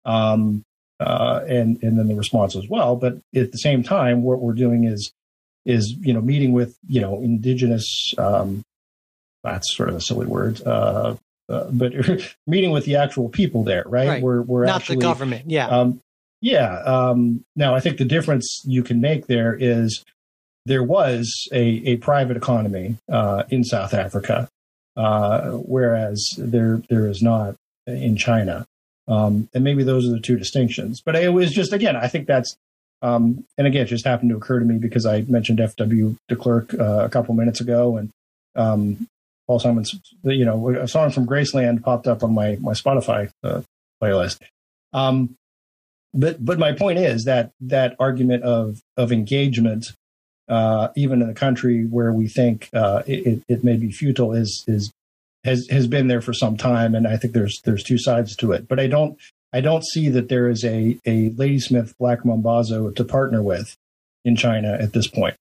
Um, 0.06 0.62
uh, 0.98 1.44
and 1.46 1.82
and 1.82 1.98
then 1.98 2.08
the 2.08 2.14
response 2.14 2.56
as 2.56 2.66
well. 2.68 2.96
But 2.96 3.18
at 3.34 3.52
the 3.52 3.58
same 3.58 3.82
time, 3.82 4.22
what 4.22 4.40
we're 4.40 4.54
doing 4.54 4.84
is 4.84 5.12
is 5.66 5.94
you 6.00 6.14
know 6.14 6.22
meeting 6.22 6.52
with 6.52 6.76
you 6.88 7.00
know 7.00 7.20
indigenous. 7.20 8.14
Um, 8.16 8.62
that's 9.44 9.76
sort 9.76 9.88
of 9.88 9.94
a 9.94 10.00
silly 10.00 10.26
word. 10.26 10.60
Uh, 10.66 11.16
uh, 11.48 11.68
but 11.70 11.92
meeting 12.46 12.70
with 12.70 12.84
the 12.84 12.96
actual 12.96 13.28
people 13.28 13.62
there, 13.62 13.84
right? 13.86 14.08
right. 14.08 14.22
We're 14.22 14.42
we're 14.42 14.64
not 14.64 14.82
actually, 14.82 14.96
the 14.96 15.02
government. 15.02 15.50
Yeah. 15.50 15.68
Um, 15.68 16.00
yeah. 16.40 16.78
Um, 16.82 17.44
now, 17.54 17.74
I 17.74 17.80
think 17.80 17.98
the 17.98 18.04
difference 18.04 18.62
you 18.64 18.82
can 18.82 19.00
make 19.00 19.26
there 19.26 19.54
is 19.54 20.04
there 20.64 20.82
was 20.82 21.48
a, 21.52 21.62
a 21.62 21.96
private 21.96 22.36
economy 22.36 22.96
uh, 23.10 23.44
in 23.50 23.64
South 23.64 23.94
Africa, 23.94 24.48
uh, 24.96 25.50
whereas 25.50 26.28
there 26.38 26.82
there 26.88 27.06
is 27.06 27.22
not 27.22 27.56
in 27.86 28.16
China. 28.16 28.66
Um, 29.08 29.48
and 29.54 29.62
maybe 29.62 29.82
those 29.82 30.06
are 30.06 30.12
the 30.12 30.20
two 30.20 30.36
distinctions. 30.36 31.00
But 31.04 31.16
it 31.16 31.32
was 31.32 31.52
just, 31.52 31.72
again, 31.72 31.96
I 31.96 32.08
think 32.08 32.26
that's, 32.26 32.56
um, 33.06 33.44
and 33.56 33.68
again, 33.68 33.82
it 33.82 33.88
just 33.88 34.04
happened 34.04 34.30
to 34.30 34.36
occur 34.36 34.58
to 34.58 34.64
me 34.64 34.78
because 34.78 35.06
I 35.06 35.20
mentioned 35.22 35.60
F.W. 35.60 36.16
de 36.28 36.34
Klerk 36.36 36.74
uh, 36.74 37.04
a 37.04 37.08
couple 37.08 37.36
minutes 37.36 37.60
ago. 37.60 37.98
And 37.98 38.10
um, 38.56 39.06
Paul 39.46 39.60
Simon's, 39.60 39.94
you 40.24 40.44
know, 40.44 40.70
a 40.70 40.88
song 40.88 41.12
from 41.12 41.24
Graceland 41.24 41.84
popped 41.84 42.08
up 42.08 42.24
on 42.24 42.34
my, 42.34 42.56
my 42.60 42.72
Spotify 42.72 43.30
uh, 43.44 43.62
playlist. 44.02 44.40
Um, 44.92 45.36
but, 46.14 46.44
but 46.44 46.58
my 46.58 46.72
point 46.72 46.98
is 46.98 47.26
that 47.26 47.52
that 47.60 47.94
argument 48.00 48.42
of, 48.42 48.80
of 48.96 49.12
engagement, 49.12 49.92
uh, 50.48 50.88
even 50.96 51.22
in 51.22 51.30
a 51.30 51.34
country 51.34 51.84
where 51.84 52.12
we 52.12 52.26
think 52.26 52.68
uh, 52.74 53.04
it, 53.06 53.40
it 53.48 53.62
may 53.62 53.76
be 53.76 53.92
futile, 53.92 54.32
is, 54.32 54.64
is 54.66 54.90
has 55.44 55.68
has 55.68 55.86
been 55.86 56.08
there 56.08 56.20
for 56.20 56.32
some 56.32 56.56
time, 56.56 56.96
and 56.96 57.06
I 57.06 57.16
think 57.16 57.32
there's 57.32 57.60
there's 57.64 57.84
two 57.84 57.98
sides 57.98 58.34
to 58.36 58.50
it. 58.50 58.66
But 58.66 58.80
I 58.80 58.88
don't 58.88 59.16
I 59.52 59.60
don't 59.60 59.84
see 59.84 60.08
that 60.10 60.28
there 60.28 60.48
is 60.48 60.64
a 60.64 60.98
a 61.04 61.30
Ladysmith 61.30 61.94
Black 61.98 62.20
Mambazo 62.20 62.94
to 62.94 63.04
partner 63.04 63.42
with 63.42 63.76
in 64.24 64.36
China 64.36 64.76
at 64.78 64.92
this 64.92 65.06
point. 65.06 65.36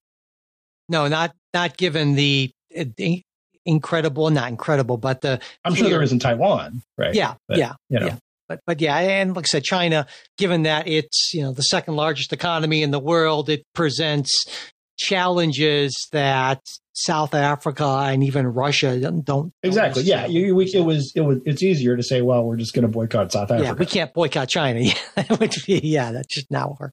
No, 0.87 1.07
not 1.07 1.33
not 1.53 1.77
given 1.77 2.15
the, 2.15 2.51
uh, 2.77 2.85
the 2.95 3.21
incredible, 3.65 4.29
not 4.29 4.49
incredible, 4.49 4.97
but 4.97 5.21
the 5.21 5.39
I'm 5.63 5.73
clear, 5.73 5.85
sure 5.85 5.89
there 5.89 6.03
is 6.03 6.11
in 6.11 6.19
Taiwan, 6.19 6.83
right? 6.97 7.15
Yeah, 7.15 7.35
but, 7.47 7.57
yeah, 7.57 7.73
you 7.89 7.99
know. 7.99 8.05
yeah. 8.07 8.17
But 8.47 8.59
but 8.67 8.79
yeah, 8.79 8.95
and 8.97 9.35
like 9.35 9.45
I 9.45 9.47
said, 9.47 9.63
China, 9.63 10.05
given 10.37 10.63
that 10.63 10.87
it's 10.87 11.33
you 11.33 11.41
know 11.41 11.51
the 11.51 11.63
second 11.63 11.95
largest 11.95 12.31
economy 12.31 12.83
in 12.83 12.91
the 12.91 12.99
world, 12.99 13.49
it 13.49 13.63
presents 13.73 14.45
challenges 14.97 16.07
that 16.11 16.61
South 16.93 17.33
Africa 17.33 17.85
and 17.85 18.23
even 18.23 18.47
Russia 18.47 18.97
don't 19.21 19.51
exactly. 19.63 20.03
Don't 20.03 20.09
yeah, 20.09 20.25
you, 20.27 20.55
we, 20.55 20.65
it 20.65 20.81
was 20.81 21.11
it 21.15 21.21
was 21.21 21.39
it's 21.45 21.61
easier 21.61 21.97
to 21.97 22.03
say, 22.03 22.21
well, 22.21 22.43
we're 22.43 22.55
just 22.55 22.73
going 22.73 22.83
to 22.83 22.87
boycott 22.87 23.31
South 23.31 23.51
Africa. 23.51 23.63
Yeah, 23.63 23.73
we 23.73 23.85
can't 23.85 24.13
boycott 24.13 24.49
China. 24.49 24.81
Yeah, 25.17 25.37
would 25.39 25.55
be, 25.65 25.79
yeah, 25.79 26.11
that's 26.11 26.33
just 26.33 26.51
not 26.51 26.79
work. 26.79 26.91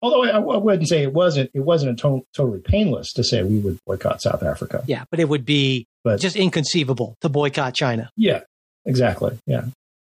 Although 0.00 0.24
I, 0.24 0.30
I, 0.36 0.38
wouldn't 0.38 0.88
say 0.88 1.02
it 1.02 1.12
wasn't 1.12 1.50
it 1.54 1.60
wasn't 1.60 1.98
to- 2.00 2.26
totally 2.34 2.60
painless 2.60 3.12
to 3.14 3.24
say 3.24 3.42
we 3.42 3.58
would 3.58 3.78
boycott 3.86 4.22
South 4.22 4.42
Africa. 4.42 4.84
Yeah, 4.86 5.04
but 5.10 5.18
it 5.18 5.28
would 5.28 5.44
be 5.44 5.86
but, 6.02 6.20
just 6.20 6.36
inconceivable 6.36 7.16
to 7.20 7.28
boycott 7.28 7.74
China. 7.74 8.10
Yeah, 8.16 8.40
exactly. 8.84 9.38
Yeah. 9.46 9.64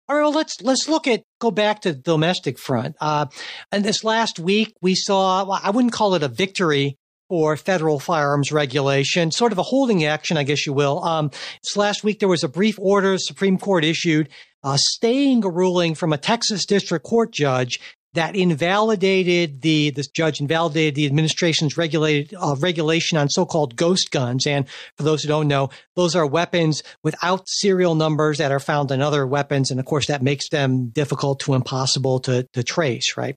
All 0.09 0.17
right, 0.17 0.23
well, 0.23 0.33
let's 0.33 0.61
let's 0.61 0.89
look 0.89 1.07
at 1.07 1.23
go 1.41 1.51
back 1.51 1.83
to 1.83 1.93
the 1.93 1.99
domestic 1.99 2.59
front. 2.59 2.97
Uh, 3.01 3.27
and 3.71 3.85
this 3.85 4.05
last 4.05 4.39
week, 4.39 4.73
we 4.81 4.95
saw 4.95 5.45
well, 5.45 5.61
I 5.63 5.71
wouldn't 5.71 5.93
call 5.93 6.15
it 6.15 6.23
a 6.23 6.29
victory 6.29 6.97
for 7.29 7.57
federal 7.57 7.99
firearms 7.99 8.53
regulation, 8.53 9.31
sort 9.31 9.53
of 9.53 9.59
a 9.59 9.63
holding 9.63 10.05
action, 10.05 10.37
I 10.37 10.45
guess 10.45 10.67
you 10.67 10.73
will. 10.73 11.03
Um, 11.05 11.31
last 11.75 12.05
week 12.05 12.21
there 12.21 12.29
was 12.29 12.45
a 12.45 12.49
brief 12.49 12.79
order 12.79 13.13
the 13.13 13.19
Supreme 13.19 13.59
Court 13.59 13.85
issued 13.85 14.29
uh, 14.63 14.77
staying 14.79 15.45
a 15.45 15.51
ruling 15.51 15.95
from 15.95 16.13
a 16.13 16.19
Texas 16.19 16.67
district 16.67 17.05
court 17.05 17.33
judge 17.33 17.81
that 18.15 18.35
invalidated 18.35 19.61
the 19.61 19.91
this 19.91 20.09
judge 20.09 20.41
invalidated 20.41 20.95
the 20.95 21.07
administration's 21.07 21.77
regulated 21.77 22.35
uh, 22.41 22.57
regulation 22.59 23.19
on 23.19 23.29
so-called 23.29 23.77
ghost 23.77 24.11
guns. 24.11 24.47
And 24.47 24.67
for 24.97 25.03
those 25.03 25.23
who 25.23 25.29
don't 25.29 25.49
know, 25.49 25.69
those 25.95 26.17
are 26.17 26.27
weapons 26.27 26.83
without 27.05 27.47
serial 27.47 27.95
numbers 27.95 28.39
that 28.39 28.53
are 28.53 28.61
found 28.61 28.91
in 28.91 29.03
other 29.03 29.27
weapons, 29.27 29.71
and 29.71 29.79
of 29.79 29.87
course 29.87 30.07
that 30.07 30.23
makes 30.23 30.49
them 30.49 30.89
difficult 30.89 31.41
to 31.41 31.55
impossible 31.55 32.21
to 32.21 32.49
to 32.55 32.63
trace. 32.63 33.17
Right. 33.17 33.37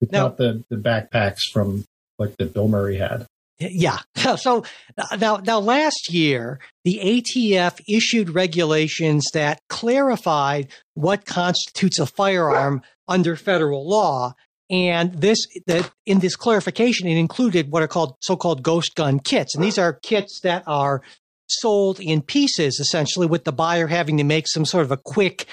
Without 0.00 0.38
now, 0.38 0.44
the 0.44 0.64
the 0.70 0.76
backpacks 0.76 1.42
from 1.52 1.84
like 2.18 2.36
that 2.36 2.54
Bill 2.54 2.68
Murray 2.68 2.96
had. 2.96 3.26
Yeah. 3.58 3.98
So 4.36 4.64
uh, 4.98 5.16
now, 5.16 5.36
now 5.36 5.60
last 5.60 6.12
year, 6.12 6.58
the 6.84 6.98
ATF 7.02 7.80
issued 7.88 8.30
regulations 8.30 9.26
that 9.32 9.60
clarified 9.68 10.68
what 10.94 11.24
constitutes 11.24 11.98
a 11.98 12.06
firearm 12.06 12.82
under 13.06 13.36
federal 13.36 13.88
law. 13.88 14.34
And 14.70 15.14
this, 15.14 15.38
that 15.66 15.90
in 16.06 16.20
this 16.20 16.36
clarification, 16.36 17.06
it 17.06 17.18
included 17.18 17.70
what 17.70 17.82
are 17.82 17.88
called 17.88 18.16
so-called 18.20 18.62
ghost 18.62 18.94
gun 18.94 19.20
kits. 19.20 19.54
And 19.54 19.62
these 19.62 19.78
are 19.78 19.92
kits 19.92 20.40
that 20.42 20.64
are 20.66 21.02
sold 21.48 22.00
in 22.00 22.22
pieces, 22.22 22.80
essentially, 22.80 23.26
with 23.26 23.44
the 23.44 23.52
buyer 23.52 23.86
having 23.86 24.16
to 24.16 24.24
make 24.24 24.48
some 24.48 24.64
sort 24.64 24.84
of 24.84 24.90
a 24.90 24.96
quick 24.96 25.46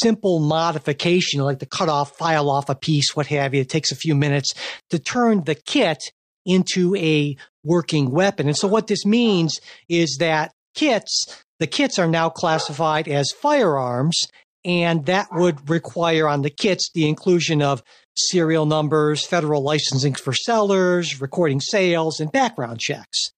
simple 0.00 0.40
modification, 0.40 1.40
like 1.40 1.58
to 1.60 1.66
cut 1.66 1.88
off, 1.88 2.16
file 2.16 2.50
off 2.50 2.68
a 2.68 2.74
piece, 2.74 3.14
what 3.14 3.26
have 3.28 3.54
you. 3.54 3.60
It 3.60 3.68
takes 3.68 3.92
a 3.92 3.96
few 3.96 4.14
minutes 4.14 4.54
to 4.90 4.98
turn 4.98 5.44
the 5.44 5.54
kit 5.54 5.98
into 6.44 6.94
a 6.96 7.36
working 7.64 8.10
weapon. 8.10 8.48
And 8.48 8.56
so 8.56 8.68
what 8.68 8.86
this 8.86 9.04
means 9.06 9.60
is 9.88 10.16
that 10.20 10.52
kits, 10.74 11.44
the 11.60 11.66
kits 11.66 11.98
are 11.98 12.08
now 12.08 12.28
classified 12.28 13.08
as 13.08 13.30
firearms, 13.30 14.18
and 14.64 15.06
that 15.06 15.28
would 15.32 15.68
require 15.70 16.28
on 16.28 16.42
the 16.42 16.50
kits 16.50 16.90
the 16.94 17.08
inclusion 17.08 17.62
of 17.62 17.82
serial 18.16 18.66
numbers, 18.66 19.26
federal 19.26 19.62
licensing 19.62 20.14
for 20.14 20.32
sellers, 20.32 21.20
recording 21.20 21.60
sales, 21.60 22.20
and 22.20 22.30
background 22.30 22.80
checks. 22.80 23.32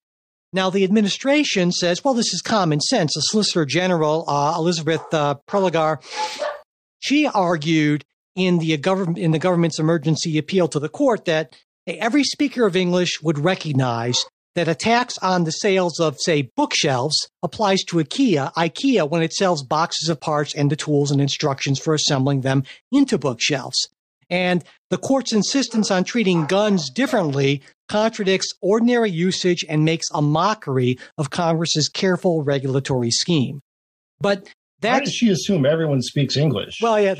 Now, 0.55 0.71
the 0.71 0.85
administration 0.85 1.73
says, 1.73 2.05
well, 2.05 2.15
this 2.15 2.33
is 2.33 2.41
common 2.41 2.81
sense. 2.81 3.13
The 3.15 3.23
Solicitor 3.23 3.67
General, 3.67 4.25
uh, 4.29 4.55
Elizabeth 4.57 5.03
uh, 5.13 5.35
Prelogar, 5.49 6.01
she 7.01 7.27
argued 7.27 8.05
in 8.37 8.61
the, 8.61 8.73
in 9.17 9.33
the 9.33 9.39
government's 9.41 9.81
emergency 9.81 10.39
appeal 10.39 10.69
to 10.69 10.79
the 10.79 10.89
court 10.89 11.25
that 11.25 11.57
every 11.89 12.23
speaker 12.23 12.67
of 12.67 12.77
English 12.77 13.21
would 13.21 13.41
recognize 13.41 14.25
that 14.55 14.69
a 14.69 14.77
tax 14.77 15.19
on 15.19 15.43
the 15.43 15.51
sales 15.51 15.99
of, 15.99 16.21
say, 16.21 16.43
bookshelves 16.57 17.29
applies 17.43 17.83
to 17.83 17.97
IKEA, 17.97 18.53
IKEA 18.55 19.11
when 19.11 19.25
it 19.25 19.33
sells 19.33 19.65
boxes 19.65 20.09
of 20.09 20.21
parts 20.21 20.55
and 20.55 20.71
the 20.71 20.77
tools 20.77 21.11
and 21.11 21.21
instructions 21.21 21.81
for 21.81 21.95
assembling 21.95 22.43
them 22.43 22.63
into 22.93 23.19
bookshelves. 23.19 23.89
And 24.31 24.63
the 24.91 24.99
court's 24.99 25.33
insistence 25.33 25.91
on 25.91 26.05
treating 26.05 26.47
guns 26.47 26.91
differently 26.91 27.63
contradicts 27.89 28.53
ordinary 28.61 29.11
usage 29.11 29.65
and 29.69 29.85
makes 29.85 30.07
a 30.13 30.23
mockery 30.23 30.99
of 31.19 31.31
Congress's 31.31 31.89
careful 31.89 32.43
regulatory 32.43 33.11
scheme. 33.11 33.61
But 34.21 34.49
that 34.81 34.93
Why 34.93 35.01
does 35.01 35.15
she 35.15 35.31
assume 35.31 35.67
everyone 35.67 36.03
speaks 36.03 36.37
English? 36.37 36.79
Well, 36.83 37.01
yeah, 37.01 37.15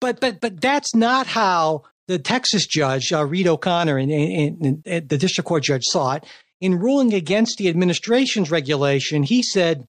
but 0.00 0.20
but 0.20 0.40
but 0.40 0.60
that's 0.60 0.94
not 0.94 1.26
how 1.26 1.82
the 2.08 2.18
Texas 2.18 2.66
judge 2.66 3.12
uh, 3.12 3.24
Reed 3.24 3.46
O'Connor 3.46 3.96
and, 3.98 4.10
and, 4.10 4.82
and, 4.84 5.08
the 5.08 5.18
district 5.18 5.46
court 5.46 5.62
judge 5.62 5.84
saw 5.84 6.14
it. 6.14 6.24
in 6.60 6.78
ruling 6.78 7.14
against 7.14 7.58
the 7.58 7.68
administration's 7.68 8.50
regulation, 8.50 9.22
he 9.22 9.42
said 9.42 9.86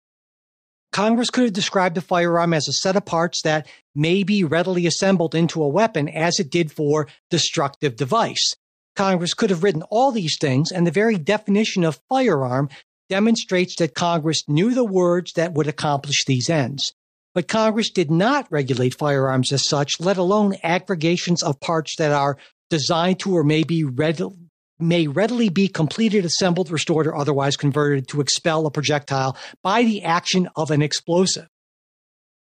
Congress 0.92 1.32
could 1.32 1.46
have 1.46 1.54
described 1.54 1.98
a 1.98 2.02
firearm 2.02 2.54
as 2.54 2.68
a 2.68 2.74
set 2.74 2.96
of 2.96 3.06
parts 3.06 3.42
that 3.44 3.68
may 3.96 4.24
be 4.24 4.44
readily 4.44 4.86
assembled 4.86 5.34
into 5.34 5.64
a 5.64 5.68
weapon 5.68 6.08
as 6.08 6.40
it 6.40 6.52
did 6.52 6.72
for 6.72 7.08
destructive 7.32 7.96
device. 7.96 8.54
Congress 8.96 9.34
could 9.34 9.50
have 9.50 9.64
written 9.64 9.82
all 9.84 10.12
these 10.12 10.38
things, 10.40 10.72
and 10.72 10.86
the 10.86 10.92
very 10.92 11.18
definition 11.18 11.84
of 11.84 12.00
firearm 12.10 12.70
demonstrates 13.10 13.76
that 13.78 13.96
Congress 13.96 14.44
knew 14.48 14.74
the 14.74 14.86
words 14.86 15.34
that 15.34 15.54
would 15.54 15.68
accomplish 15.68 16.26
these 16.26 16.50
ends. 16.50 16.94
But 17.34 17.48
Congress 17.48 17.90
did 17.90 18.12
not 18.12 18.48
regulate 18.52 18.94
firearms 18.94 19.52
as 19.52 19.68
such, 19.68 20.00
let 20.00 20.18
alone 20.18 20.56
aggregations 20.62 21.42
of 21.42 21.60
parts 21.60 21.96
that 21.98 22.12
are 22.12 22.38
designed 22.70 23.20
to 23.20 23.36
or 23.36 23.44
may 23.44 23.64
be 23.64 23.84
readily 23.84 24.38
may 24.80 25.08
readily 25.08 25.50
be 25.50 25.68
completed, 25.68 26.26
assembled, 26.26 26.70
restored, 26.70 27.08
or 27.08 27.16
otherwise 27.16 27.56
converted 27.56 28.08
to 28.08 28.22
expel 28.22 28.66
a 28.66 28.72
projectile 28.72 29.38
by 29.62 29.84
the 29.84 30.04
action 30.04 30.50
of 30.56 30.72
an 30.72 30.82
explosive. 30.82 31.48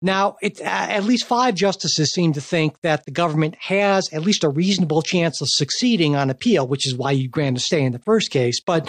Now, 0.02 0.36
it, 0.42 0.62
uh, 0.62 0.66
at 0.66 1.06
least 1.06 1.26
five 1.26 1.56
justices 1.56 2.12
seem 2.12 2.34
to 2.34 2.42
think 2.42 2.80
that 2.82 3.06
the 3.06 3.12
government 3.12 3.56
has 3.60 4.08
at 4.14 4.22
least 4.22 4.44
a 4.44 4.50
reasonable 4.50 5.02
chance 5.02 5.42
of 5.42 5.48
succeeding 5.50 6.16
on 6.16 6.30
appeal, 6.30 6.68
which 6.68 6.86
is 6.86 6.96
why 6.96 7.12
you 7.12 7.28
grant 7.28 7.58
a 7.58 7.60
stay 7.60 7.84
in 7.84 7.94
the 7.94 8.00
first 8.00 8.30
case. 8.30 8.62
But 8.62 8.88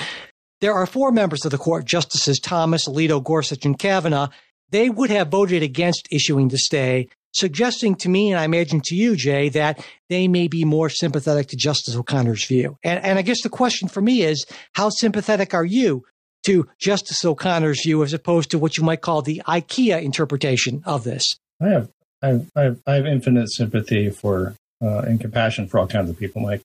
there 0.60 0.74
are 0.74 0.86
four 0.86 1.10
members 1.10 1.44
of 1.44 1.50
the 1.50 1.58
court, 1.58 1.86
Justices 1.86 2.38
Thomas, 2.38 2.86
Alito, 2.86 3.22
Gorsuch, 3.22 3.64
and 3.64 3.78
Kavanaugh. 3.78 4.28
They 4.70 4.90
would 4.90 5.08
have 5.08 5.28
voted 5.28 5.62
against 5.62 6.08
issuing 6.10 6.48
the 6.48 6.58
stay, 6.58 7.08
suggesting 7.32 7.94
to 7.96 8.10
me, 8.10 8.30
and 8.30 8.38
I 8.38 8.44
imagine 8.44 8.82
to 8.84 8.94
you, 8.94 9.16
Jay, 9.16 9.48
that 9.50 9.82
they 10.10 10.28
may 10.28 10.46
be 10.46 10.64
more 10.66 10.90
sympathetic 10.90 11.48
to 11.48 11.56
Justice 11.56 11.96
O'Connor's 11.96 12.44
view. 12.44 12.76
And, 12.82 13.02
and 13.02 13.18
I 13.18 13.22
guess 13.22 13.42
the 13.42 13.48
question 13.48 13.88
for 13.88 14.02
me 14.02 14.22
is, 14.22 14.44
how 14.74 14.90
sympathetic 14.90 15.54
are 15.54 15.64
you 15.64 16.04
to 16.48 16.66
Justice 16.78 17.24
O'Connor's 17.24 17.82
view 17.84 18.02
as 18.02 18.14
opposed 18.14 18.50
to 18.50 18.58
what 18.58 18.78
you 18.78 18.84
might 18.84 19.02
call 19.02 19.20
the 19.20 19.42
IKEA 19.46 20.02
interpretation 20.02 20.82
of 20.86 21.04
this? 21.04 21.24
I 21.60 21.68
have, 21.68 21.90
I 22.22 22.28
have, 22.28 22.50
I 22.56 22.62
have, 22.62 22.80
I 22.86 22.94
have 22.94 23.06
infinite 23.06 23.50
sympathy 23.52 24.08
for 24.08 24.54
uh, 24.82 25.00
and 25.00 25.20
compassion 25.20 25.68
for 25.68 25.78
all 25.78 25.86
kinds 25.86 26.08
of 26.08 26.18
people, 26.18 26.40
Mike. 26.40 26.62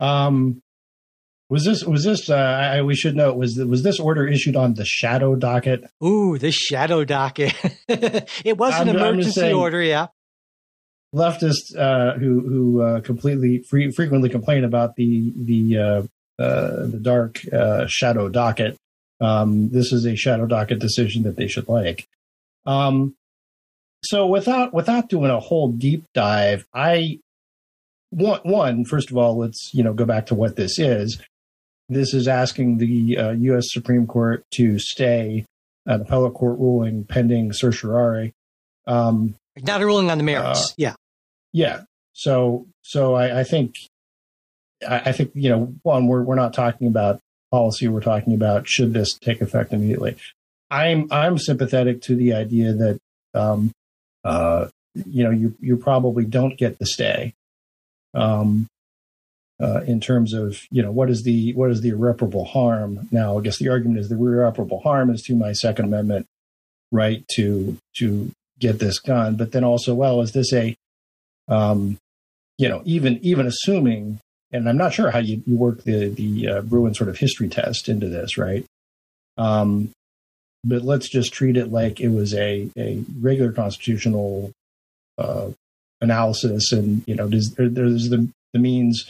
Um, 0.00 0.60
was 1.48 1.64
this 1.64 1.84
was 1.84 2.02
this? 2.02 2.28
Uh, 2.28 2.34
I, 2.34 2.82
we 2.82 2.96
should 2.96 3.14
know 3.14 3.32
was 3.34 3.56
was 3.56 3.82
this 3.82 4.00
order 4.00 4.26
issued 4.26 4.56
on 4.56 4.74
the 4.74 4.84
shadow 4.84 5.36
docket? 5.36 5.84
Ooh, 6.02 6.36
the 6.36 6.50
shadow 6.50 7.04
docket. 7.04 7.54
it 7.88 8.56
was 8.56 8.74
an 8.80 8.88
I'm, 8.88 8.96
emergency 8.96 9.30
saying, 9.30 9.54
order, 9.54 9.80
yeah. 9.80 10.08
Leftists 11.14 11.76
uh, 11.78 12.18
who 12.18 12.40
who 12.40 12.82
uh, 12.82 13.00
completely 13.02 13.62
free, 13.68 13.92
frequently 13.92 14.30
complain 14.30 14.64
about 14.64 14.96
the 14.96 15.32
the 15.36 15.78
uh, 15.78 16.42
uh, 16.42 16.86
the 16.86 16.98
dark 17.00 17.40
uh, 17.52 17.86
shadow 17.86 18.28
docket. 18.28 18.76
Um, 19.20 19.70
this 19.70 19.92
is 19.92 20.04
a 20.06 20.16
shadow 20.16 20.46
docket 20.46 20.78
decision 20.78 21.22
that 21.22 21.36
they 21.36 21.46
should 21.46 21.68
like. 21.68 22.06
Um, 22.66 23.14
so 24.02 24.26
without 24.26 24.74
without 24.74 25.08
doing 25.08 25.30
a 25.30 25.40
whole 25.40 25.70
deep 25.70 26.04
dive, 26.14 26.66
I 26.74 27.20
one, 28.10 28.40
one 28.42 28.84
first 28.84 29.10
of 29.10 29.16
all, 29.16 29.36
let's 29.38 29.70
you 29.72 29.82
know 29.82 29.92
go 29.92 30.04
back 30.04 30.26
to 30.26 30.34
what 30.34 30.56
this 30.56 30.78
is. 30.78 31.20
This 31.88 32.14
is 32.14 32.28
asking 32.28 32.78
the 32.78 33.18
uh, 33.18 33.30
U.S. 33.32 33.66
Supreme 33.68 34.06
Court 34.06 34.44
to 34.52 34.78
stay 34.78 35.44
an 35.86 36.00
appellate 36.00 36.34
court 36.34 36.58
ruling 36.58 37.04
pending 37.04 37.52
certiorari. 37.52 38.32
Um, 38.86 39.34
Not 39.62 39.82
a 39.82 39.86
ruling 39.86 40.10
on 40.10 40.18
the 40.18 40.24
merits. 40.24 40.70
Uh, 40.70 40.74
yeah. 40.76 40.94
Yeah. 41.52 41.82
So, 42.12 42.66
so 42.82 43.14
I, 43.14 43.40
I 43.40 43.44
think, 43.44 43.74
I, 44.86 45.02
I, 45.06 45.12
think, 45.12 45.32
you 45.34 45.50
know, 45.50 45.74
one, 45.82 46.06
we're, 46.06 46.22
we're 46.22 46.34
not 46.36 46.54
talking 46.54 46.86
about 46.86 47.20
policy. 47.56 47.86
We're 47.88 48.00
talking 48.12 48.34
about 48.34 48.68
should 48.68 48.92
this 48.92 49.10
take 49.26 49.40
effect 49.40 49.72
immediately. 49.72 50.16
I'm, 50.70 51.00
I'm 51.10 51.38
sympathetic 51.38 52.02
to 52.02 52.16
the 52.16 52.34
idea 52.34 52.72
that, 52.72 52.98
um, 53.34 53.70
uh, 54.24 54.68
you 54.94 55.22
know, 55.24 55.30
you, 55.30 55.54
you 55.60 55.76
probably 55.76 56.24
don't 56.24 56.56
get 56.56 56.78
the 56.78 56.86
stay. 56.86 57.34
Um, 58.14 58.68
uh, 59.60 59.80
in 59.86 60.00
terms 60.00 60.32
of 60.34 60.60
you 60.70 60.82
know 60.82 60.90
what 60.90 61.08
is 61.08 61.22
the 61.22 61.52
what 61.54 61.70
is 61.70 61.80
the 61.80 61.90
irreparable 61.90 62.44
harm. 62.44 63.08
Now, 63.12 63.38
I 63.38 63.40
guess 63.40 63.58
the 63.58 63.68
argument 63.68 64.00
is 64.00 64.08
the 64.08 64.16
irreparable 64.16 64.80
harm 64.80 65.10
is 65.10 65.22
to 65.22 65.34
my 65.34 65.52
Second 65.52 65.84
Amendment 65.86 66.26
right 66.90 67.24
to 67.36 67.76
to 67.98 68.32
get 68.58 68.78
this 68.78 69.00
done, 69.00 69.36
but 69.36 69.52
then 69.52 69.64
also, 69.64 69.94
well, 69.94 70.20
is 70.22 70.32
this 70.32 70.52
a 70.52 70.76
um, 71.48 71.98
you 72.58 72.68
know 72.68 72.82
even 72.84 73.18
even 73.22 73.46
assuming, 73.46 74.20
and 74.54 74.68
I'm 74.68 74.78
not 74.78 74.94
sure 74.94 75.10
how 75.10 75.18
you, 75.18 75.42
you 75.46 75.56
work 75.56 75.84
the 75.84 76.08
the 76.08 76.48
uh, 76.48 76.60
Bruen 76.62 76.94
sort 76.94 77.10
of 77.10 77.18
history 77.18 77.48
test 77.48 77.88
into 77.88 78.08
this, 78.08 78.38
right? 78.38 78.64
Um, 79.36 79.90
but 80.64 80.82
let's 80.82 81.10
just 81.10 81.34
treat 81.34 81.56
it 81.56 81.70
like 81.70 82.00
it 82.00 82.08
was 82.08 82.34
a 82.34 82.70
a 82.78 83.02
regular 83.20 83.52
constitutional 83.52 84.52
uh, 85.18 85.50
analysis, 86.00 86.72
and 86.72 87.02
you 87.06 87.14
know, 87.14 87.26
there's, 87.28 87.54
there's 87.56 88.08
the 88.08 88.28
the 88.52 88.58
means 88.58 89.04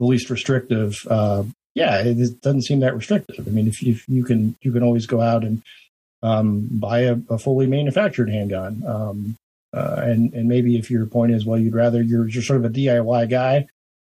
the 0.00 0.06
least 0.06 0.30
restrictive, 0.30 0.96
uh, 1.10 1.42
yeah, 1.74 2.00
it 2.00 2.40
doesn't 2.40 2.64
seem 2.64 2.80
that 2.80 2.96
restrictive. 2.96 3.46
I 3.46 3.50
mean, 3.50 3.68
if, 3.68 3.82
if 3.82 4.08
you 4.08 4.24
can, 4.24 4.56
you 4.62 4.72
can 4.72 4.82
always 4.82 5.06
go 5.06 5.20
out 5.20 5.44
and 5.44 5.62
um, 6.22 6.68
buy 6.70 7.00
a, 7.00 7.16
a, 7.30 7.38
fully 7.38 7.66
manufactured 7.66 8.30
handgun. 8.30 8.82
Um, 8.86 9.36
uh, 9.72 10.00
and 10.02 10.32
and 10.32 10.48
maybe 10.48 10.76
if 10.76 10.90
your 10.90 11.06
point 11.06 11.32
is, 11.32 11.44
well, 11.44 11.58
you'd 11.58 11.74
rather 11.74 12.02
you're, 12.02 12.26
you're 12.26 12.42
sort 12.42 12.58
of 12.58 12.64
a 12.64 12.74
DIY 12.74 13.28
guy, 13.28 13.66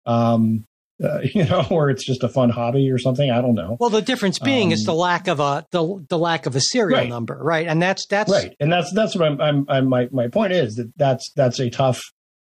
um, 0.06 0.66
uh, 1.04 1.20
you 1.34 1.46
know, 1.46 1.66
or 1.70 1.90
it's 1.90 2.06
just 2.06 2.24
a 2.24 2.30
fun 2.30 2.50
hobby 2.50 2.92
or 2.92 2.98
something. 2.98 3.30
I 3.30 3.42
don't 3.42 3.56
know. 3.56 3.78
Well, 3.80 3.90
the 3.90 4.02
difference 4.02 4.40
being 4.40 4.68
um, 4.68 4.74
is 4.74 4.84
the 4.84 4.94
lack 4.94 5.28
of 5.28 5.40
a 5.40 5.66
the, 5.72 6.06
the 6.10 6.18
lack 6.18 6.46
of 6.46 6.56
a 6.56 6.62
serial 6.62 7.00
right. 7.00 7.10
number, 7.10 7.38
right? 7.42 7.68
And 7.68 7.82
that's 7.82 8.06
that's 8.08 8.32
right. 8.32 8.56
And 8.60 8.72
that's 8.72 8.92
that's 8.94 9.16
what 9.16 9.28
I'm, 9.28 9.42
I'm, 9.42 9.66
I'm 9.70 9.88
my 9.88 10.10
my 10.12 10.28
point 10.28 10.54
is 10.54 10.76
that 10.76 10.92
that's 10.98 11.32
that's 11.36 11.60
a 11.60 11.70
tough 11.70 12.02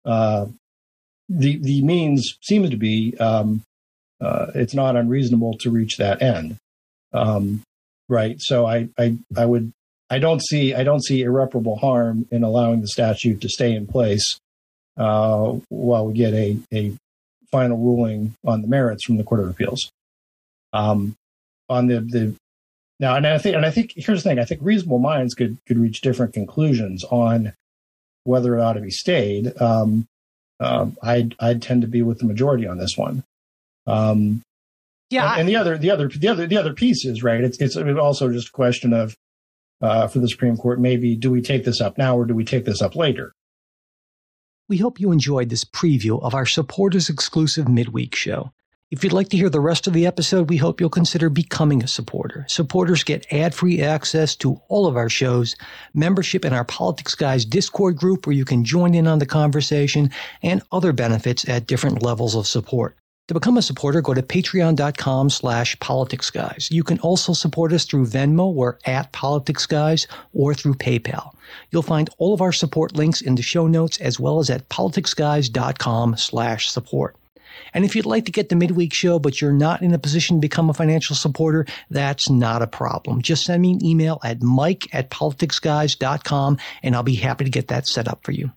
uh, 0.04 0.46
the 1.28 1.58
the 1.58 1.82
means 1.82 2.36
seems 2.42 2.70
to 2.70 2.76
be 2.76 3.16
um, 3.18 3.62
uh, 4.20 4.46
it's 4.54 4.74
not 4.74 4.96
unreasonable 4.96 5.56
to 5.60 5.70
reach 5.70 5.96
that 5.96 6.22
end, 6.22 6.56
um, 7.12 7.62
right? 8.08 8.36
So 8.38 8.66
I, 8.66 8.88
I 8.98 9.16
I 9.36 9.46
would 9.46 9.72
I 10.10 10.18
don't 10.18 10.42
see 10.42 10.74
I 10.74 10.84
don't 10.84 11.04
see 11.04 11.22
irreparable 11.22 11.76
harm 11.76 12.26
in 12.30 12.42
allowing 12.42 12.80
the 12.80 12.88
statute 12.88 13.40
to 13.40 13.48
stay 13.48 13.72
in 13.72 13.86
place 13.86 14.38
uh, 14.96 15.54
while 15.68 16.06
we 16.06 16.14
get 16.14 16.34
a 16.34 16.58
a 16.72 16.92
final 17.52 17.76
ruling 17.76 18.34
on 18.44 18.62
the 18.62 18.68
merits 18.68 19.04
from 19.04 19.18
the 19.18 19.24
Court 19.24 19.40
of 19.40 19.50
Appeals. 19.50 19.92
Um, 20.72 21.14
on 21.68 21.86
the 21.86 22.00
the 22.00 22.34
now, 22.98 23.14
and 23.14 23.26
I 23.26 23.38
think 23.38 23.54
and 23.54 23.64
I 23.64 23.70
think 23.70 23.92
here's 23.94 24.22
the 24.22 24.30
thing: 24.30 24.38
I 24.38 24.44
think 24.44 24.60
reasonable 24.62 24.98
minds 24.98 25.34
could 25.34 25.58
could 25.66 25.78
reach 25.78 26.00
different 26.00 26.32
conclusions 26.32 27.04
on 27.04 27.52
whether 28.24 28.56
it 28.56 28.62
ought 28.62 28.74
to 28.74 28.80
be 28.80 28.90
stayed. 28.90 29.60
Um, 29.60 30.06
um, 30.60 30.96
I 31.02 31.30
I 31.38 31.54
tend 31.54 31.82
to 31.82 31.88
be 31.88 32.02
with 32.02 32.18
the 32.18 32.26
majority 32.26 32.66
on 32.66 32.78
this 32.78 32.96
one. 32.96 33.24
Um, 33.86 34.42
yeah, 35.10 35.32
and, 35.32 35.40
and, 35.40 35.48
the 35.48 35.56
other 35.56 35.76
the 35.76 35.90
other 35.90 36.08
the 36.08 36.28
other 36.28 36.46
the 36.46 36.56
other 36.56 36.72
piece 36.72 37.04
is 37.04 37.22
right. 37.22 37.42
It's 37.42 37.60
it's 37.60 37.76
also 37.76 38.30
just 38.30 38.48
a 38.48 38.52
question 38.52 38.92
of 38.92 39.14
uh, 39.82 40.06
for 40.06 40.20
the 40.20 40.28
Supreme 40.28 40.56
Court 40.56 40.80
maybe 40.80 41.16
do 41.16 41.30
we 41.30 41.42
take 41.42 41.64
this 41.64 41.80
up 41.80 41.98
now 41.98 42.16
or 42.16 42.24
do 42.24 42.34
we 42.34 42.44
take 42.44 42.64
this 42.64 42.80
up 42.80 42.94
later? 42.96 43.32
We 44.72 44.78
hope 44.78 44.98
you 44.98 45.12
enjoyed 45.12 45.50
this 45.50 45.64
preview 45.64 46.22
of 46.22 46.34
our 46.34 46.46
supporters 46.46 47.10
exclusive 47.10 47.68
midweek 47.68 48.14
show. 48.14 48.52
If 48.90 49.04
you'd 49.04 49.12
like 49.12 49.28
to 49.28 49.36
hear 49.36 49.50
the 49.50 49.60
rest 49.60 49.86
of 49.86 49.92
the 49.92 50.06
episode, 50.06 50.48
we 50.48 50.56
hope 50.56 50.80
you'll 50.80 50.88
consider 50.88 51.28
becoming 51.28 51.82
a 51.82 51.86
supporter. 51.86 52.46
Supporters 52.48 53.04
get 53.04 53.30
ad-free 53.30 53.82
access 53.82 54.34
to 54.36 54.62
all 54.68 54.86
of 54.86 54.96
our 54.96 55.10
shows, 55.10 55.56
membership 55.92 56.42
in 56.46 56.54
our 56.54 56.64
Politics 56.64 57.14
Guys 57.14 57.44
Discord 57.44 57.96
group 57.96 58.26
where 58.26 58.34
you 58.34 58.46
can 58.46 58.64
join 58.64 58.94
in 58.94 59.06
on 59.06 59.18
the 59.18 59.26
conversation, 59.26 60.10
and 60.42 60.62
other 60.72 60.94
benefits 60.94 61.46
at 61.46 61.66
different 61.66 62.02
levels 62.02 62.34
of 62.34 62.46
support. 62.46 62.96
To 63.32 63.40
become 63.40 63.56
a 63.56 63.62
supporter, 63.62 64.02
go 64.02 64.12
to 64.12 64.20
patreon.com 64.20 65.30
slash 65.30 65.74
politicsguys. 65.78 66.70
You 66.70 66.84
can 66.84 66.98
also 66.98 67.32
support 67.32 67.72
us 67.72 67.86
through 67.86 68.04
Venmo 68.04 68.44
or 68.44 68.78
at 68.84 69.10
politicsguys 69.14 70.06
or 70.34 70.52
through 70.52 70.74
PayPal. 70.74 71.32
You'll 71.70 71.80
find 71.80 72.10
all 72.18 72.34
of 72.34 72.42
our 72.42 72.52
support 72.52 72.94
links 72.94 73.22
in 73.22 73.36
the 73.36 73.40
show 73.40 73.66
notes 73.66 73.98
as 74.02 74.20
well 74.20 74.38
as 74.38 74.50
at 74.50 74.68
politicsguys.com 74.68 76.18
slash 76.18 76.68
support. 76.68 77.16
And 77.72 77.86
if 77.86 77.96
you'd 77.96 78.04
like 78.04 78.26
to 78.26 78.32
get 78.32 78.50
the 78.50 78.56
midweek 78.56 78.92
show, 78.92 79.18
but 79.18 79.40
you're 79.40 79.50
not 79.50 79.80
in 79.80 79.94
a 79.94 79.98
position 79.98 80.36
to 80.36 80.40
become 80.42 80.68
a 80.68 80.74
financial 80.74 81.16
supporter, 81.16 81.64
that's 81.88 82.28
not 82.28 82.60
a 82.60 82.66
problem. 82.66 83.22
Just 83.22 83.46
send 83.46 83.62
me 83.62 83.72
an 83.72 83.82
email 83.82 84.20
at 84.22 84.42
mike 84.42 84.94
at 84.94 85.08
politicsguys.com 85.08 86.58
and 86.82 86.94
I'll 86.94 87.02
be 87.02 87.14
happy 87.14 87.44
to 87.44 87.50
get 87.50 87.68
that 87.68 87.86
set 87.86 88.08
up 88.08 88.24
for 88.24 88.32
you. 88.32 88.52